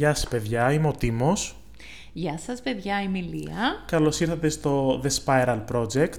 Γεια 0.00 0.14
σας 0.14 0.28
παιδιά, 0.28 0.72
είμαι 0.72 0.88
ο 0.88 0.92
Τίμος. 0.92 1.56
Γεια 2.12 2.38
σας 2.38 2.60
παιδιά, 2.60 3.02
είμαι 3.02 3.18
η 3.18 3.22
Λία. 3.22 3.84
Καλώς 3.86 4.20
ήρθατε 4.20 4.48
στο 4.48 5.00
The 5.04 5.08
Spiral 5.24 5.64
Project, 5.72 6.18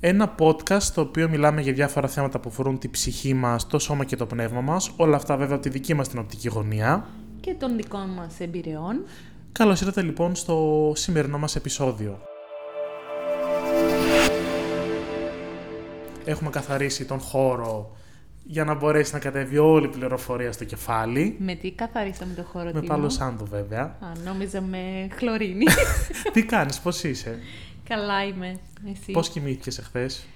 ένα 0.00 0.34
podcast 0.38 0.80
στο 0.80 1.00
οποίο 1.00 1.28
μιλάμε 1.28 1.60
για 1.60 1.72
διάφορα 1.72 2.08
θέματα 2.08 2.40
που 2.40 2.48
αφορούν 2.48 2.78
τη 2.78 2.88
ψυχή 2.88 3.34
μας, 3.34 3.66
το 3.66 3.78
σώμα 3.78 4.04
και 4.04 4.16
το 4.16 4.26
πνεύμα 4.26 4.60
μας, 4.60 4.90
όλα 4.96 5.16
αυτά 5.16 5.36
βέβαια 5.36 5.54
από 5.54 5.62
τη 5.62 5.68
δική 5.68 5.94
μας 5.94 6.08
την 6.08 6.18
οπτική 6.18 6.48
γωνία. 6.48 7.06
Και 7.40 7.54
των 7.54 7.76
δικών 7.76 8.08
μας 8.08 8.40
εμπειριών. 8.40 9.04
Καλώς 9.52 9.80
ήρθατε 9.80 10.02
λοιπόν 10.02 10.34
στο 10.34 10.92
σημερινό 10.94 11.38
μας 11.38 11.56
επεισόδιο. 11.56 12.20
Έχουμε 16.24 16.50
καθαρίσει 16.50 17.04
τον 17.04 17.20
χώρο 17.20 17.96
για 18.46 18.64
να 18.64 18.74
μπορέσει 18.74 19.12
να 19.12 19.18
κατέβει 19.18 19.58
όλη 19.58 19.84
η 19.86 19.88
πληροφορία 19.88 20.52
στο 20.52 20.64
κεφάλι. 20.64 21.36
Με 21.38 21.54
τι 21.54 21.70
καθαρίσαμε 21.70 22.34
το 22.34 22.42
χώρο 22.42 22.64
Με 22.64 22.72
Τίμο; 22.72 22.86
πάλο 22.86 23.08
σάντο 23.08 23.44
βέβαια. 23.44 23.82
Α, 23.82 24.06
νόμιζα 24.24 24.60
με 24.60 25.08
χλωρίνη. 25.16 25.64
Τι 26.32 26.44
κάνεις, 26.44 26.80
πώς 26.80 27.02
είσαι, 27.02 27.38
Καλά 27.88 28.24
είμαι. 28.24 28.58
Εσύ; 28.92 29.12
πώς 29.12 29.28
κοιμήθηκες 29.28 29.78
εχθές; 29.78 30.26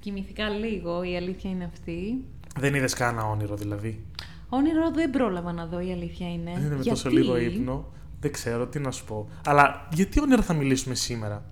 Κοιμηθήκα 0.00 0.48
λίγο, 0.48 1.02
η 1.02 1.16
αλήθεια 1.16 1.50
είναι 1.50 1.64
αυτή. 1.64 2.24
Δεν 2.58 2.74
είδες 2.74 2.94
κανένα 2.94 3.26
όνειρο 3.26 3.56
δηλαδή; 3.56 4.04
Όνειρο 4.48 4.90
δεν 4.90 5.10
πρόλαβα 5.10 5.52
να 5.52 5.66
δω, 5.66 5.80
η 5.80 5.92
αλήθεια 5.92 6.32
είναι. 6.32 6.52
Δεν 6.54 6.64
είναι 6.64 6.76
με 6.76 6.84
τόσο 6.84 7.08
Ε, 7.08 7.12
Γιατί; 7.12 7.26
λίγο 7.26 7.36
ύπνο. 7.38 7.84
Δεν 8.20 8.32
ξέρω 8.32 8.66
τι 8.66 8.78
να 8.78 8.90
σου 8.90 9.04
πω. 9.04 9.28
Αλλά 9.46 9.88
γιατί 9.92 10.20
όνειρα 10.20 10.42
θα 10.42 10.52
μιλήσουμε 10.54 10.94
σήμερα; 10.94 11.44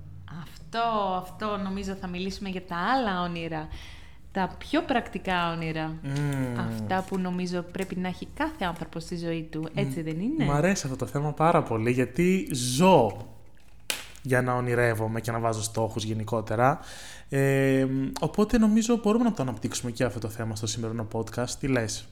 Αυτό, 0.42 0.78
αυτό 1.22 1.56
νομίζω 1.56 1.94
θα 1.94 2.06
μιλήσουμε 2.06 2.48
για 2.48 2.62
τα 2.62 2.76
άλλα 2.76 3.22
όνειρα. 3.22 3.68
Τα 4.32 4.54
πιο 4.58 4.82
πρακτικά 4.82 5.52
όνειρα. 5.52 5.94
Μμμ. 6.02 6.58
Αυτά 6.58 7.04
που 7.08 7.18
νομίζω 7.18 7.62
πρέπει 7.62 7.96
να 7.96 8.08
έχει 8.08 8.28
κάθε 8.34 8.64
άνθρωπος 8.64 9.02
στη 9.02 9.16
ζωή 9.16 9.42
του. 9.50 9.68
Έτσι 9.74 10.02
δεν 10.02 10.20
είναι; 10.20 10.44
Μ' 10.44 10.50
αρέσει 10.50 10.86
αυτό 10.86 10.98
το 10.98 11.06
θέμα 11.06 11.32
πάρα 11.32 11.62
πολύ 11.62 11.90
γιατί 11.90 12.48
ζω 12.52 13.26
για 14.22 14.42
να 14.42 14.54
ονειρεύομαι 14.54 15.20
και 15.20 15.30
να 15.30 15.38
βάζω 15.38 15.62
στόχους 15.62 16.04
γενικότερα. 16.04 16.80
Ε, 17.28 17.86
οπότε 18.20 18.58
νομίζω 18.58 18.96
μπορούμε 18.96 19.24
να 19.24 19.32
το 19.32 19.42
αναπτύξουμε 19.42 19.90
και 19.90 20.04
αυτό 20.04 20.18
το 20.18 20.28
θέμα 20.28 20.56
στο 20.56 20.66
σημερινό 20.66 21.08
podcast. 21.12 21.50
Τι 21.60 21.66
λες; 21.66 22.08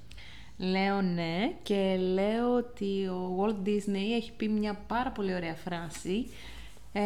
Λέω 0.57 1.03
ναι 1.03 1.53
και 1.63 1.97
λέω 2.13 2.55
ότι 2.57 3.07
ο 3.07 3.37
Walt 3.41 3.69
Disney 3.69 4.17
έχει 4.17 4.33
πει 4.37 4.49
μια 4.49 4.79
πάρα 4.87 5.11
πολύ 5.11 5.35
ωραία 5.35 5.55
φράση 5.55 6.27
ε, 6.93 7.03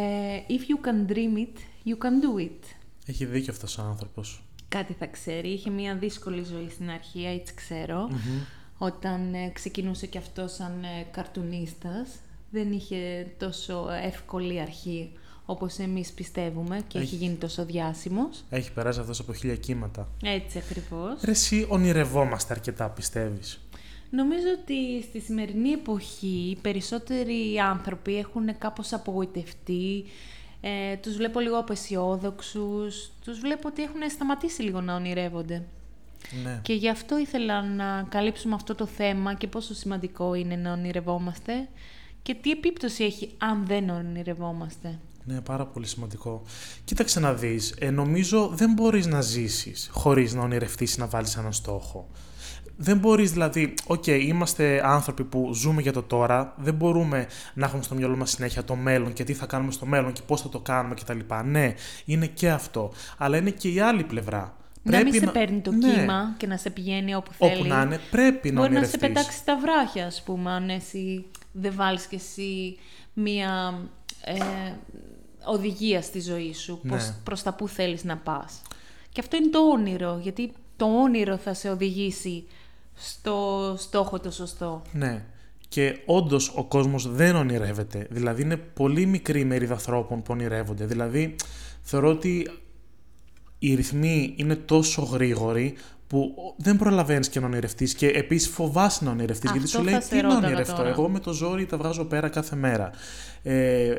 If 0.49 0.53
you 0.53 0.87
can 0.87 1.13
dream 1.13 1.37
it, 1.39 1.57
you 1.85 1.97
can 2.05 2.15
do 2.25 2.43
it. 2.43 2.75
Έχει 3.07 3.25
δίκιο 3.25 3.53
αυτός 3.53 3.79
ο 3.79 3.83
άνθρωπος. 3.83 4.43
Κάτι 4.71 4.93
θα 4.99 5.07
ξέρει. 5.07 5.49
Είχε 5.49 5.71
μια 5.71 5.95
δύσκολη 5.95 6.45
ζωή 6.45 6.69
στην 6.71 6.91
αρχή, 6.91 7.25
έτσι 7.27 7.55
ξέρω. 7.55 8.09
Όταν 8.79 9.35
ε, 9.35 9.51
ξεκινούσε 9.53 10.07
και 10.07 10.19
αυτό 10.19 10.49
σαν 10.49 10.85
ε, 10.85 11.07
καρτουνίστας. 11.11 12.09
Δεν 12.51 12.73
είχε 12.73 13.27
τόσο 13.39 13.87
εύκολη 14.05 14.61
αρχή 14.61 15.13
όπως 15.45 15.79
εμείς 15.79 16.13
πιστεύουμε 16.13 16.81
και 16.87 16.99
έχει, 16.99 17.07
Έχει. 17.15 17.25
γίνει 17.25 17.35
τόσο 17.35 17.65
διάσημος. 17.65 18.45
Έχει 18.51 18.73
περάσει 18.73 19.01
αυτός 19.01 19.21
από 19.21 19.33
χίλια 19.35 19.57
κύματα. 19.57 20.09
Έτσι 20.23 20.59
ακριβώς. 20.59 21.21
Ρε 21.25 21.31
εσύ 21.31 21.67
ονειρευόμαστε 21.69 22.53
αρκετά 22.55 22.89
πιστεύεις; 22.89 23.61
Νομίζω 24.11 24.47
ότι 24.63 25.03
στη 25.03 25.21
σημερινή 25.21 25.71
εποχή 25.71 26.49
οι 26.51 26.57
περισσότεροι 26.63 27.59
άνθρωποι 27.59 28.17
έχουν 28.19 28.59
κάπως 28.59 28.93
απογοητευτεί, 28.93 30.05
ε, 30.61 30.97
τους 30.97 31.17
βλέπω 31.17 31.41
λίγο 31.41 31.59
απαισιόδοξους, 31.59 33.11
τους 33.25 33.41
βλέπω 33.41 33.69
ότι 33.69 33.83
έχουν 33.83 34.11
σταματήσει 34.11 34.63
λίγο 34.63 34.81
να 34.81 34.95
ονειρεύονται. 34.95 35.63
Ναι. 36.43 36.61
Και 36.63 36.73
γι' 36.73 36.89
αυτό 36.89 37.19
ήθελα 37.19 37.63
να 37.63 38.07
καλύψουμε 38.09 38.55
αυτό 38.55 38.75
το 38.75 38.87
θέμα 38.87 39.35
και 39.35 39.47
πόσο 39.47 39.75
σημαντικό 39.75 40.35
είναι 40.35 40.57
να 40.57 40.73
ονειρευόμαστε 40.73 41.69
και 42.23 42.35
τι 42.35 42.51
επίπτωση 42.51 43.05
έχει 43.05 43.31
αν 43.39 43.67
δεν 43.67 43.91
ονειρευόμαστε. 43.91 44.99
Ναι, 45.25 45.41
πάρα 45.41 45.67
πολύ 45.67 45.87
σημαντικό. 45.87 46.43
Κοίταξε 46.85 47.21
να 47.21 47.35
δεις, 47.35 47.75
ε, 47.79 47.91
νομίζω 47.91 48.51
δεν 48.55 48.73
μπορείς 48.73 49.07
να 49.07 49.21
ζήσεις 49.21 49.89
χωρίς 49.93 50.35
να 50.35 50.43
ονειρευτείς 50.43 50.95
ή 50.95 51.01
να 51.01 51.07
βάλεις 51.07 51.37
έναν 51.37 51.53
στόχο. 51.53 52.09
Δεν 52.83 52.99
μπορείς 52.99 53.33
δηλαδή, 53.33 53.75
οκ, 53.87 54.07
είμαστε 54.07 54.81
άνθρωποι 54.85 55.25
που 55.25 55.51
ζούμε 55.55 55.83
για 55.83 55.93
το 55.93 56.03
τώρα, 56.03 56.55
δεν 56.57 56.75
μπορούμε 56.75 57.27
να 57.55 57.67
έχουμε 57.67 57.83
στο 57.83 57.95
μυαλό 57.95 58.17
μας 58.17 58.31
συνέχεια 58.31 58.65
το 58.65 58.75
μέλλον 58.75 59.13
και 59.13 59.25
τι 59.25 59.33
θα 59.35 59.47
κάνουμε 59.47 59.73
στο 59.73 59.87
μέλλον 59.87 60.13
και 60.13 60.21
πώς 60.27 60.41
θα 60.41 60.49
το 60.49 60.59
κάνουμε 60.61 60.95
κτλ. 60.95 61.19
Ναι, 61.45 61.75
είναι 62.05 62.27
και 62.27 62.51
αυτό, 62.51 62.93
αλλά 63.19 63.37
είναι 63.37 63.51
και 63.51 63.69
η 63.69 63.81
άλλη 63.81 64.05
πλευρά. 64.05 64.57
να 64.83 65.03
μην 65.03 65.13
σε 65.13 65.27
παίρνει 65.27 65.61
το 65.61 65.71
ναι, 65.73 65.93
κύμα 65.93 66.35
και 66.37 66.47
να 66.47 66.57
σε 66.57 66.71
πηγαίνει 66.71 67.15
όπου 67.15 67.33
θέλει. 67.33 67.59
Όπου 67.59 67.65
να 67.69 67.83
είναι, 67.83 68.01
πρέπει 68.11 68.51
να 68.53 68.61
Μπορεί 68.61 68.73
να 68.73 68.85
σε 68.85 68.87
ονειρευτείς. 68.87 69.01
πετάξει 69.01 69.37
στα 69.39 69.59
βράχια, 69.59 70.07
ας 70.07 70.23
πούμε, 70.23 70.51
αν 70.51 70.69
εσύ 70.69 71.25
δεν 71.53 71.73
βάλεις 71.77 72.07
κι 72.07 72.15
εσύ 72.15 72.79
μία 73.13 73.81
ε, 74.25 74.35
οδηγία 75.45 76.03
στη 76.03 76.21
ζωή 76.21 76.55
σου, 76.55 76.79
Ναι. 76.83 76.91
πώς, 76.91 77.15
προς 77.25 77.43
τα 77.43 77.55
που 77.55 77.69
θέλεις 77.69 78.05
να 78.05 78.17
πας. 78.17 78.63
Και 79.13 79.21
αυτό 79.21 79.37
είναι 79.37 79.49
το 79.51 79.59
όνειρο, 79.59 80.19
γιατί 80.23 80.53
το 80.77 80.87
όνειρο 81.03 81.37
θα 81.37 81.55
σε 81.55 81.71
οδηγήσει 81.71 82.45
στο 82.95 83.75
στόχο 83.79 84.21
το 84.21 84.31
σωστό. 84.31 84.83
Ναι. 84.93 85.25
Και 85.69 86.03
όντως 86.07 86.53
ο 86.57 86.65
κόσμος 86.65 87.11
δεν 87.11 87.37
ονειρεύεται. 87.37 88.07
Δηλαδή 88.11 88.43
είναι 88.43 88.57
πολύ 88.57 89.07
μικρή 89.07 89.41
η 89.41 89.45
μερίδα 89.45 89.73
ανθρώπων 89.73 90.23
που 90.23 90.33
ονειρεύονται. 90.33 90.87
Δηλαδή 90.87 91.37
θεωρώ 91.83 92.09
ότι 92.09 92.51
οι 93.59 93.75
ρυθμοί 93.75 94.35
είναι 94.37 94.57
τόσο 94.57 95.03
γρήγοροι 95.03 95.75
που 96.11 96.35
δεν 96.57 96.77
προλαβαίνεις 96.77 97.29
και 97.29 97.41
να 97.41 97.47
ονειρευτείς 97.47 97.95
και 97.95 98.07
επίσης 98.07 98.49
φοβάσαι 98.49 99.05
να 99.05 99.11
ονειρευτείς 99.11 99.51
γιατί 99.51 99.65
Αυτό 99.65 99.79
σου 99.79 99.85
λέει 99.85 99.95
θα 99.95 100.01
σε 100.01 100.09
τι 100.09 100.17
να 100.17 100.23
ρώταγα 100.23 100.47
ονειρευτώ. 100.47 100.75
τώρα. 100.77 100.89
Εγώ 100.89 101.09
με 101.09 101.19
το 101.19 101.33
ζόρι 101.33 101.67
τα 101.67 101.77
βγάζω 101.77 102.05
πέρα 102.05 102.29
κάθε 102.29 102.57
μέρα. 102.57 102.91
Ε, 103.43 103.95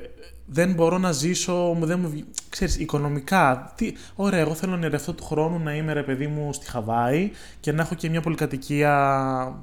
δεν 0.46 0.74
μπορώ 0.74 0.98
να 0.98 1.12
ζήσω, 1.12 1.54
μου- 1.54 1.86
δεν 1.86 2.00
μου, 2.00 2.10
βγει- 2.10 2.26
ξέρεις, 2.50 2.78
οικονομικά. 2.78 3.74
Τι, 3.76 3.94
ωραία, 4.16 4.40
εγώ 4.40 4.54
θέλω 4.54 4.72
να 4.72 4.78
ονειρευτώ 4.78 5.14
του 5.14 5.24
χρόνου 5.24 5.60
να 5.60 5.76
είμαι 5.76 5.94
ρε 5.94 6.04
παιδί 6.04 6.28
μου 6.28 6.54
στη 6.54 6.70
Χαβάη 6.70 7.32
και 7.60 7.72
να 7.72 7.82
έχω 7.82 7.96
και 7.96 8.10
μια 8.10 8.22
πολυκατοικία 8.22 8.94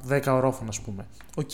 10 0.09 0.32
ορόφων, 0.34 0.69
ας 0.69 0.80
πούμε. 0.80 1.06
Οκ. 1.36 1.50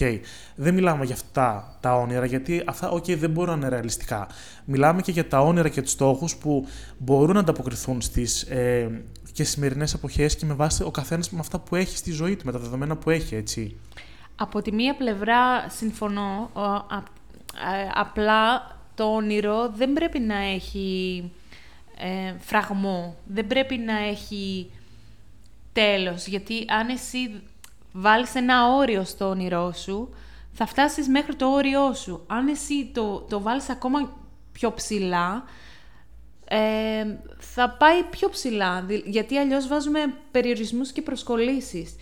Δεν 0.54 0.74
μιλάμε 0.74 1.04
για 1.04 1.14
αυτά 1.14 1.76
τα 1.80 1.96
όνειρα, 1.96 2.24
γιατί 2.26 2.62
αυτά, 2.66 2.90
οκ, 2.90 3.04
δεν 3.04 3.30
μπορούν 3.30 3.50
να 3.50 3.56
είναι 3.66 3.68
ρεαλιστικά. 3.68 4.26
Μιλάμε 4.64 5.00
και 5.02 5.10
για 5.12 5.28
τα 5.28 5.40
όνειρα 5.40 5.68
και 5.68 5.82
τους 5.82 5.90
στόχους 5.90 6.36
που 6.36 6.66
μπορούν 6.98 7.34
να 7.34 7.40
ανταποκριθούν 7.40 8.00
στις 8.00 8.42
ε, 8.42 9.02
και 9.34 9.44
σημερινές 9.44 9.94
εποχές 9.94 10.36
και 10.36 10.46
με 10.46 10.54
βάση 10.54 10.82
ο 10.82 10.90
καθένας 10.90 11.30
με 11.30 11.38
αυτά 11.38 11.58
που 11.58 11.74
έχει 11.76 11.96
στη 11.96 12.12
ζωή 12.12 12.36
του, 12.36 12.44
με 12.44 12.52
τα 12.52 12.58
δεδομένα 12.58 12.96
που 12.96 13.10
έχει, 13.10 13.34
έτσι. 13.34 13.76
Από 14.36 14.62
τη 14.62 14.72
μία 14.72 14.94
πλευρά 14.94 15.68
συμφωνώ, 15.68 16.50
ο, 16.52 16.60
α- 16.60 17.02
ε, 17.54 17.90
απλά 17.94 18.72
το 18.94 19.04
όνειρο 19.04 19.68
δεν 19.76 19.92
πρέπει 19.92 20.18
να 20.18 20.36
έχει 20.36 21.30
ε, 21.98 22.34
φραγμό, 22.38 23.16
δεν 23.26 23.46
πρέπει 23.46 23.76
να 23.76 23.98
έχει 23.98 24.70
τέλος, 25.72 26.26
γιατί 26.26 26.64
αν 26.68 26.88
εσύ 26.88 27.42
βάλεις 27.92 28.34
ένα 28.34 28.74
όριο 28.74 29.04
στο 29.04 29.28
όνειρό 29.28 29.72
σου, 29.72 30.14
θα 30.52 30.66
φτάσεις 30.66 31.08
μέχρι 31.08 31.34
το 31.34 31.46
όριό 31.46 31.94
σου. 31.94 32.24
Αν 32.26 32.48
εσύ 32.48 32.90
το, 32.94 33.18
το 33.28 33.40
βάλεις 33.40 33.68
ακόμα 33.68 34.16
πιο 34.52 34.72
ψηλά, 34.72 35.44
ε, 36.56 37.18
θα 37.38 37.70
πάει 37.70 38.02
πιο 38.02 38.28
ψηλά, 38.28 38.82
δη- 38.82 39.02
γιατί 39.06 39.36
αλλιώς 39.36 39.66
βάζουμε 39.66 40.14
περιορισμούς 40.30 40.92
και 40.92 41.02
προσκολήσεις. 41.02 41.96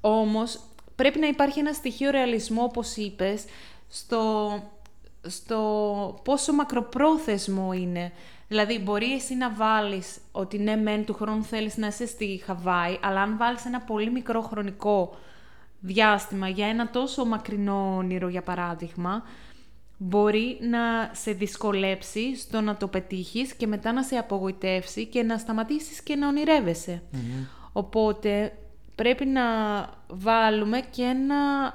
Όμως, 0.00 0.60
πρέπει 0.94 1.18
να 1.18 1.26
υπάρχει 1.26 1.58
ένα 1.58 1.72
στοιχείο 1.72 2.10
ρεαλισμού, 2.10 2.62
όπως 2.62 2.96
είπες, 2.96 3.44
στο, 3.88 4.52
στο 5.22 6.20
πόσο 6.24 6.52
μακροπρόθεσμο 6.52 7.72
είναι. 7.72 8.12
Δηλαδή, 8.48 8.78
μπορεί 8.78 9.12
εσύ 9.12 9.34
να 9.34 9.50
βάλεις 9.50 10.18
ότι 10.32 10.58
ναι, 10.58 10.76
μεν 10.76 11.04
του 11.04 11.14
χρόνου 11.14 11.44
θέλεις 11.44 11.76
να 11.76 11.86
είσαι 11.86 12.06
στη 12.06 12.42
Χαβάη, 12.44 12.98
αλλά 13.02 13.22
αν 13.22 13.36
βάλεις 13.36 13.64
ένα 13.64 13.80
πολύ 13.80 14.10
μικρό 14.10 14.40
χρονικό 14.42 15.16
διάστημα 15.80 16.48
για 16.48 16.66
ένα 16.66 16.90
τόσο 16.90 17.24
μακρινό 17.24 17.96
όνειρο, 17.96 18.28
για 18.28 18.42
παράδειγμα, 18.42 19.22
μπορεί 19.98 20.58
να 20.60 21.10
σε 21.12 21.32
δυσκολέψει 21.32 22.36
στο 22.36 22.60
να 22.60 22.76
το 22.76 22.88
πετύχεις 22.88 23.54
και 23.54 23.66
μετά 23.66 23.92
να 23.92 24.02
σε 24.02 24.16
απογοητεύσει 24.16 25.06
και 25.06 25.22
να 25.22 25.38
σταματήσεις 25.38 26.02
και 26.02 26.16
να 26.16 26.28
ονειρεύεσαι. 26.28 27.02
Οπότε 27.72 28.58
πρέπει 28.94 29.24
να 29.26 29.42
βάλουμε 30.08 30.80
και 30.90 31.02
ένα 31.02 31.72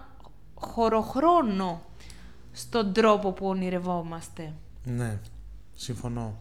χωροχρόνο 0.54 1.82
στον 2.52 2.94
τρόπο 2.94 3.32
που 3.32 3.48
ονειρευόμαστε. 3.48 4.54
Ναι, 4.84 5.20
συμφωνώ. 5.74 6.38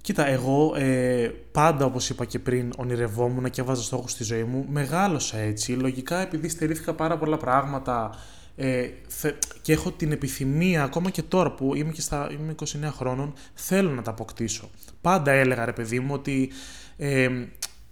Κοίτα, 0.00 0.26
εγώ 0.26 0.74
ε, 0.76 1.30
πάντα 1.52 1.84
όπως 1.84 2.10
είπα 2.10 2.24
και 2.24 2.38
πριν 2.38 2.72
ονειρευόμουν 2.76 3.50
και 3.50 3.60
έβαζα 3.60 3.82
στόχους 3.82 4.10
στη 4.10 4.24
ζωή 4.24 4.44
μου. 4.44 4.66
Μεγάλωσα 4.68 5.38
έτσι. 5.38 5.72
Λογικά 5.72 6.18
επειδή 6.18 6.48
στερήθηκα 6.48 6.94
πάρα 6.94 7.18
πολλά 7.18 7.36
πράγματα 7.36 8.14
ε, 8.56 8.88
θε- 9.08 9.42
και 9.62 9.72
έχω 9.72 9.90
την 9.92 10.12
επιθυμία 10.12 10.82
ακόμα 10.82 11.10
και 11.10 11.22
τώρα 11.22 11.52
που 11.52 11.74
είμαι 11.74 11.92
και 11.92 12.00
στα 12.00 12.28
είμαι 12.32 12.54
29 12.58 12.64
χρόνων 12.92 13.32
θέλω 13.54 13.90
να 13.90 14.02
τα 14.02 14.10
αποκτήσω. 14.10 14.70
Πάντα 15.00 15.30
έλεγα 15.30 15.64
ρε 15.64 15.72
παιδί 15.72 16.00
μου 16.00 16.14
ότι 16.14 16.50
ε, 16.96 17.28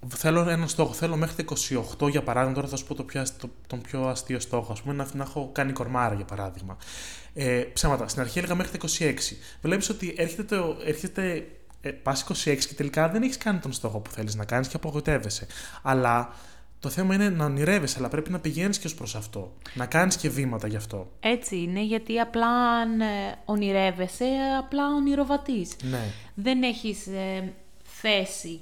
θέλω 0.07 0.49
έναν 0.49 0.67
στόχο. 0.67 0.93
Θέλω 0.93 1.15
μέχρι 1.15 1.43
τα 1.43 1.55
28 1.99 2.09
για 2.09 2.23
παράδειγμα. 2.23 2.55
Τώρα 2.55 2.67
θα 2.67 2.75
σου 2.75 2.85
πω 2.85 2.95
το 2.95 3.03
πιο, 3.03 3.23
το, 3.37 3.49
τον 3.67 3.81
πιο 3.81 4.07
αστείο 4.07 4.39
στόχο. 4.39 4.71
Α 4.71 4.75
πούμε 4.81 4.93
να, 4.93 5.07
να 5.13 5.23
έχω 5.23 5.49
κάνει 5.53 5.71
κορμάρα 5.71 6.15
για 6.15 6.25
παράδειγμα. 6.25 6.77
Ε, 7.33 7.63
ψέματα. 7.73 8.07
Στην 8.07 8.21
αρχή 8.21 8.37
έλεγα 8.37 8.55
μέχρι 8.55 8.77
τα 8.77 8.87
26. 8.99 9.13
Βλέπεις 9.61 9.89
ότι 9.89 10.13
έρχεται, 10.17 10.55
το, 10.55 10.77
έρχεται 10.85 11.47
ε, 11.81 11.89
πας 11.91 12.25
26 12.29 12.33
και 12.43 12.73
τελικά 12.73 13.09
δεν 13.09 13.21
έχεις 13.21 13.37
κάνει 13.37 13.59
τον 13.59 13.73
στόχο 13.73 13.99
που 13.99 14.11
θέλεις 14.11 14.35
να 14.35 14.45
κάνεις 14.45 14.67
και 14.67 14.75
απογοητεύεσαι. 14.75 15.47
Αλλά 15.81 16.33
το 16.81 16.89
θέμα 16.89 17.13
είναι 17.13 17.29
να 17.29 17.45
ονειρεύεσαι, 17.45 17.95
αλλά 17.99 18.09
πρέπει 18.09 18.29
να 18.29 18.39
πηγαίνεις 18.39 18.79
και 18.79 18.87
ως 18.87 18.95
προς 18.95 19.15
αυτό. 19.15 19.53
Να 19.73 19.85
κάνεις 19.85 20.17
και 20.17 20.29
βήματα 20.29 20.67
γι' 20.67 20.75
αυτό. 20.75 21.11
Έτσι 21.19 21.57
είναι, 21.57 21.83
γιατί 21.83 22.19
απλά 22.19 22.47
αν 22.47 23.01
ε, 23.01 23.05
ονειρεύεσαι, 23.45 24.27
απλά 24.59 24.87
ονειροβατείς. 24.95 25.75
Ναι. 25.81 26.03
Δεν 26.35 26.63
έχεις 26.63 27.07
ε, 27.07 27.53
θέση 27.83 28.59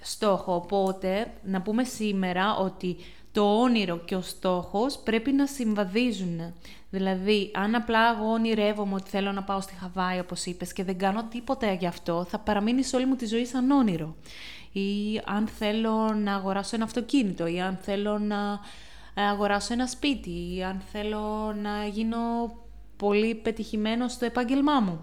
στόχο. 0.00 0.54
Οπότε, 0.54 1.32
να 1.44 1.62
πούμε 1.62 1.84
σήμερα 1.84 2.56
ότι 2.56 2.96
το 3.32 3.60
όνειρο 3.60 3.98
και 3.98 4.14
ο 4.14 4.20
στόχος 4.20 4.98
πρέπει 4.98 5.32
να 5.32 5.46
συμβαδίζουν. 5.46 6.54
Δηλαδή, 6.90 7.50
αν 7.54 7.74
απλά 7.74 8.00
εγώ 8.16 8.32
ονειρεύομαι 8.32 8.94
ότι 8.94 9.10
θέλω 9.10 9.32
να 9.32 9.42
πάω 9.42 9.60
στη 9.60 9.74
Χαβάη, 9.80 10.18
όπως 10.18 10.44
είπες, 10.44 10.72
και 10.72 10.84
δεν 10.84 10.98
κάνω 10.98 11.24
τίποτα 11.24 11.72
γι' 11.72 11.86
αυτό, 11.86 12.26
θα 12.28 12.38
παραμείνει 12.38 12.82
σε 12.82 12.96
όλη 12.96 13.06
μου 13.06 13.16
τη 13.16 13.26
ζωή 13.26 13.44
σαν 13.44 13.70
όνειρο. 13.70 14.16
Ή 14.72 15.20
αν 15.24 15.46
θέλω 15.46 16.14
να 16.14 16.34
αγοράσω 16.34 16.76
ένα 16.76 16.84
αυτοκίνητο, 16.84 17.46
ή 17.46 17.60
αν 17.60 17.78
θέλω 17.82 18.18
να 18.18 18.60
αγοράσω 19.14 19.72
ένα 19.72 19.86
σπίτι, 19.86 20.54
ή 20.54 20.64
αν 20.64 20.82
θέλω 20.92 21.54
να 21.62 21.86
γίνω 21.86 22.18
πολύ 22.96 23.34
πετυχημένο 23.34 24.08
στο 24.08 24.24
επάγγελμά 24.24 24.80
μου 24.80 25.00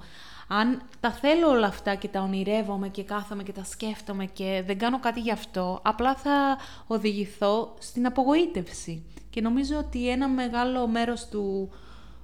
αν 0.51 0.81
τα 0.99 1.11
θέλω 1.11 1.49
όλα 1.49 1.67
αυτά 1.67 1.95
και 1.95 2.07
τα 2.07 2.21
ονειρεύομαι 2.21 2.89
και 2.89 3.03
κάθομαι 3.03 3.43
και 3.43 3.51
τα 3.51 3.63
σκέφτομαι 3.63 4.25
και 4.25 4.63
δεν 4.65 4.77
κάνω 4.77 4.99
κάτι 4.99 5.19
γι' 5.19 5.31
αυτό, 5.31 5.79
απλά 5.83 6.15
θα 6.15 6.57
οδηγηθώ 6.87 7.73
στην 7.79 8.05
απογοήτευση. 8.05 9.03
Και 9.29 9.41
νομίζω 9.41 9.77
ότι 9.77 10.09
ένα 10.09 10.27
μεγάλο 10.27 10.87
μέρος 10.87 11.27
του 11.27 11.69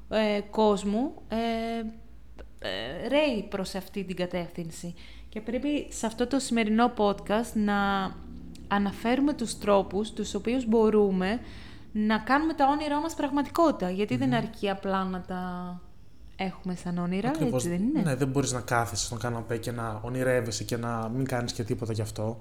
ε, 0.09 0.39
κόσμου 0.49 1.13
ε, 1.27 1.37
ε, 2.59 3.07
ρέει 3.07 3.47
προς 3.49 3.75
αυτή 3.75 4.03
την 4.03 4.15
κατεύθυνση. 4.15 4.93
Και 5.35 5.41
πρέπει 5.41 5.87
σε 5.89 6.05
αυτό 6.05 6.27
το 6.27 6.39
σημερινό 6.39 6.93
podcast 6.97 7.51
να 7.53 7.75
αναφέρουμε 8.67 9.33
τους 9.33 9.59
τρόπους 9.59 10.11
τους 10.11 10.33
οποίους 10.33 10.67
μπορούμε 10.67 11.39
να 11.91 12.17
κάνουμε 12.17 12.53
τα 12.53 12.67
όνειρά 12.67 12.99
μας 12.99 13.13
πραγματικότητα. 13.13 14.17
δεν 14.17 14.33
αρκεί 14.33 14.69
απλά 14.69 15.03
να 15.03 15.21
τα 15.21 15.81
έχουμε 16.35 16.75
σαν 16.75 16.97
όνειρα, 16.97 17.29
Ακριβώς, 17.29 17.65
έτσι 17.65 17.77
δεν 17.77 17.87
είναι; 17.87 18.01
Ναι, 18.01 18.15
δεν 18.15 18.27
μπορείς 18.27 18.51
να 18.51 18.61
κάθεσαι 18.61 19.05
στον 19.05 19.19
καναπέ 19.19 19.57
και 19.57 19.71
να 19.71 19.99
ονειρεύεσαι 20.03 20.63
και 20.63 20.77
να 20.77 21.09
μην 21.09 21.25
κάνεις 21.25 21.53
και 21.53 21.63
τίποτα 21.63 21.93
γι' 21.93 22.01
αυτό. 22.01 22.39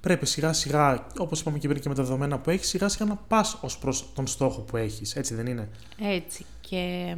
Πρέπει 0.00 0.26
σιγά 0.26 0.52
σιγά, 0.52 1.06
όπως 1.18 1.40
είπαμε 1.40 1.58
και 1.58 1.68
πριν 1.68 1.80
και 1.80 1.88
με 1.88 1.94
τα 1.94 2.02
δεδομένα 2.02 2.38
που 2.38 2.50
έχεις, 2.50 2.68
σιγά 2.68 2.88
σιγά 2.88 3.04
να 3.04 3.16
πας 3.16 3.58
ως 3.60 3.78
προς 3.78 4.12
τον 4.14 4.26
στόχο 4.26 4.60
που 4.60 4.76
έχεις, 4.76 5.16
έτσι 5.16 5.34
δεν 5.34 5.46
είναι; 5.46 5.68
Έτσι 6.00 6.44
και... 6.60 7.16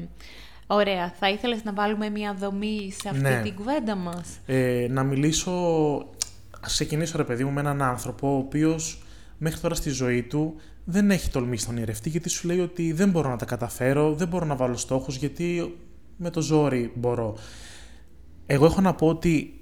Ωραία, 0.70 1.12
θα 1.18 1.30
ήθελες 1.30 1.64
να 1.64 1.72
βάλουμε 1.72 2.08
μια 2.10 2.34
δομή 2.34 2.92
σε 3.00 3.08
αυτή 3.08 3.20
ναι. 3.20 3.40
την 3.42 3.54
κουβέντα 3.54 3.94
μας; 3.94 4.38
Ε, 4.46 4.86
να 4.90 5.02
μιλήσω, 5.02 5.52
ας 6.60 6.72
ξεκινήσω 6.72 7.16
ρε 7.16 7.24
παιδί 7.24 7.44
μου 7.44 7.50
με 7.50 7.60
έναν 7.60 7.82
άνθρωπο 7.82 8.34
ο 8.34 8.38
οποίος 8.38 9.02
μέχρι 9.38 9.60
τώρα 9.60 9.74
στη 9.74 9.90
ζωή 9.90 10.22
του 10.22 10.54
δεν 10.84 11.10
έχει 11.10 11.30
τολμήσει 11.30 11.66
να 11.66 11.72
ονειρευτεί 11.72 12.08
γιατί 12.08 12.28
σου 12.28 12.46
λέει 12.46 12.60
ότι 12.60 12.92
δεν 12.92 13.10
μπορώ 13.10 13.28
να 13.28 13.36
τα 13.36 13.44
καταφέρω, 13.44 14.14
δεν 14.14 14.28
μπορώ 14.28 14.44
να 14.44 14.56
βάλω 14.56 14.76
στόχους 14.76 15.16
γιατί 15.16 15.76
με 16.16 16.30
το 16.30 16.40
ζόρι 16.40 16.92
μπορώ. 16.94 17.36
Εγώ 18.46 18.64
έχω 18.64 18.80
να 18.80 18.94
πω 18.94 19.06
ότι 19.06 19.57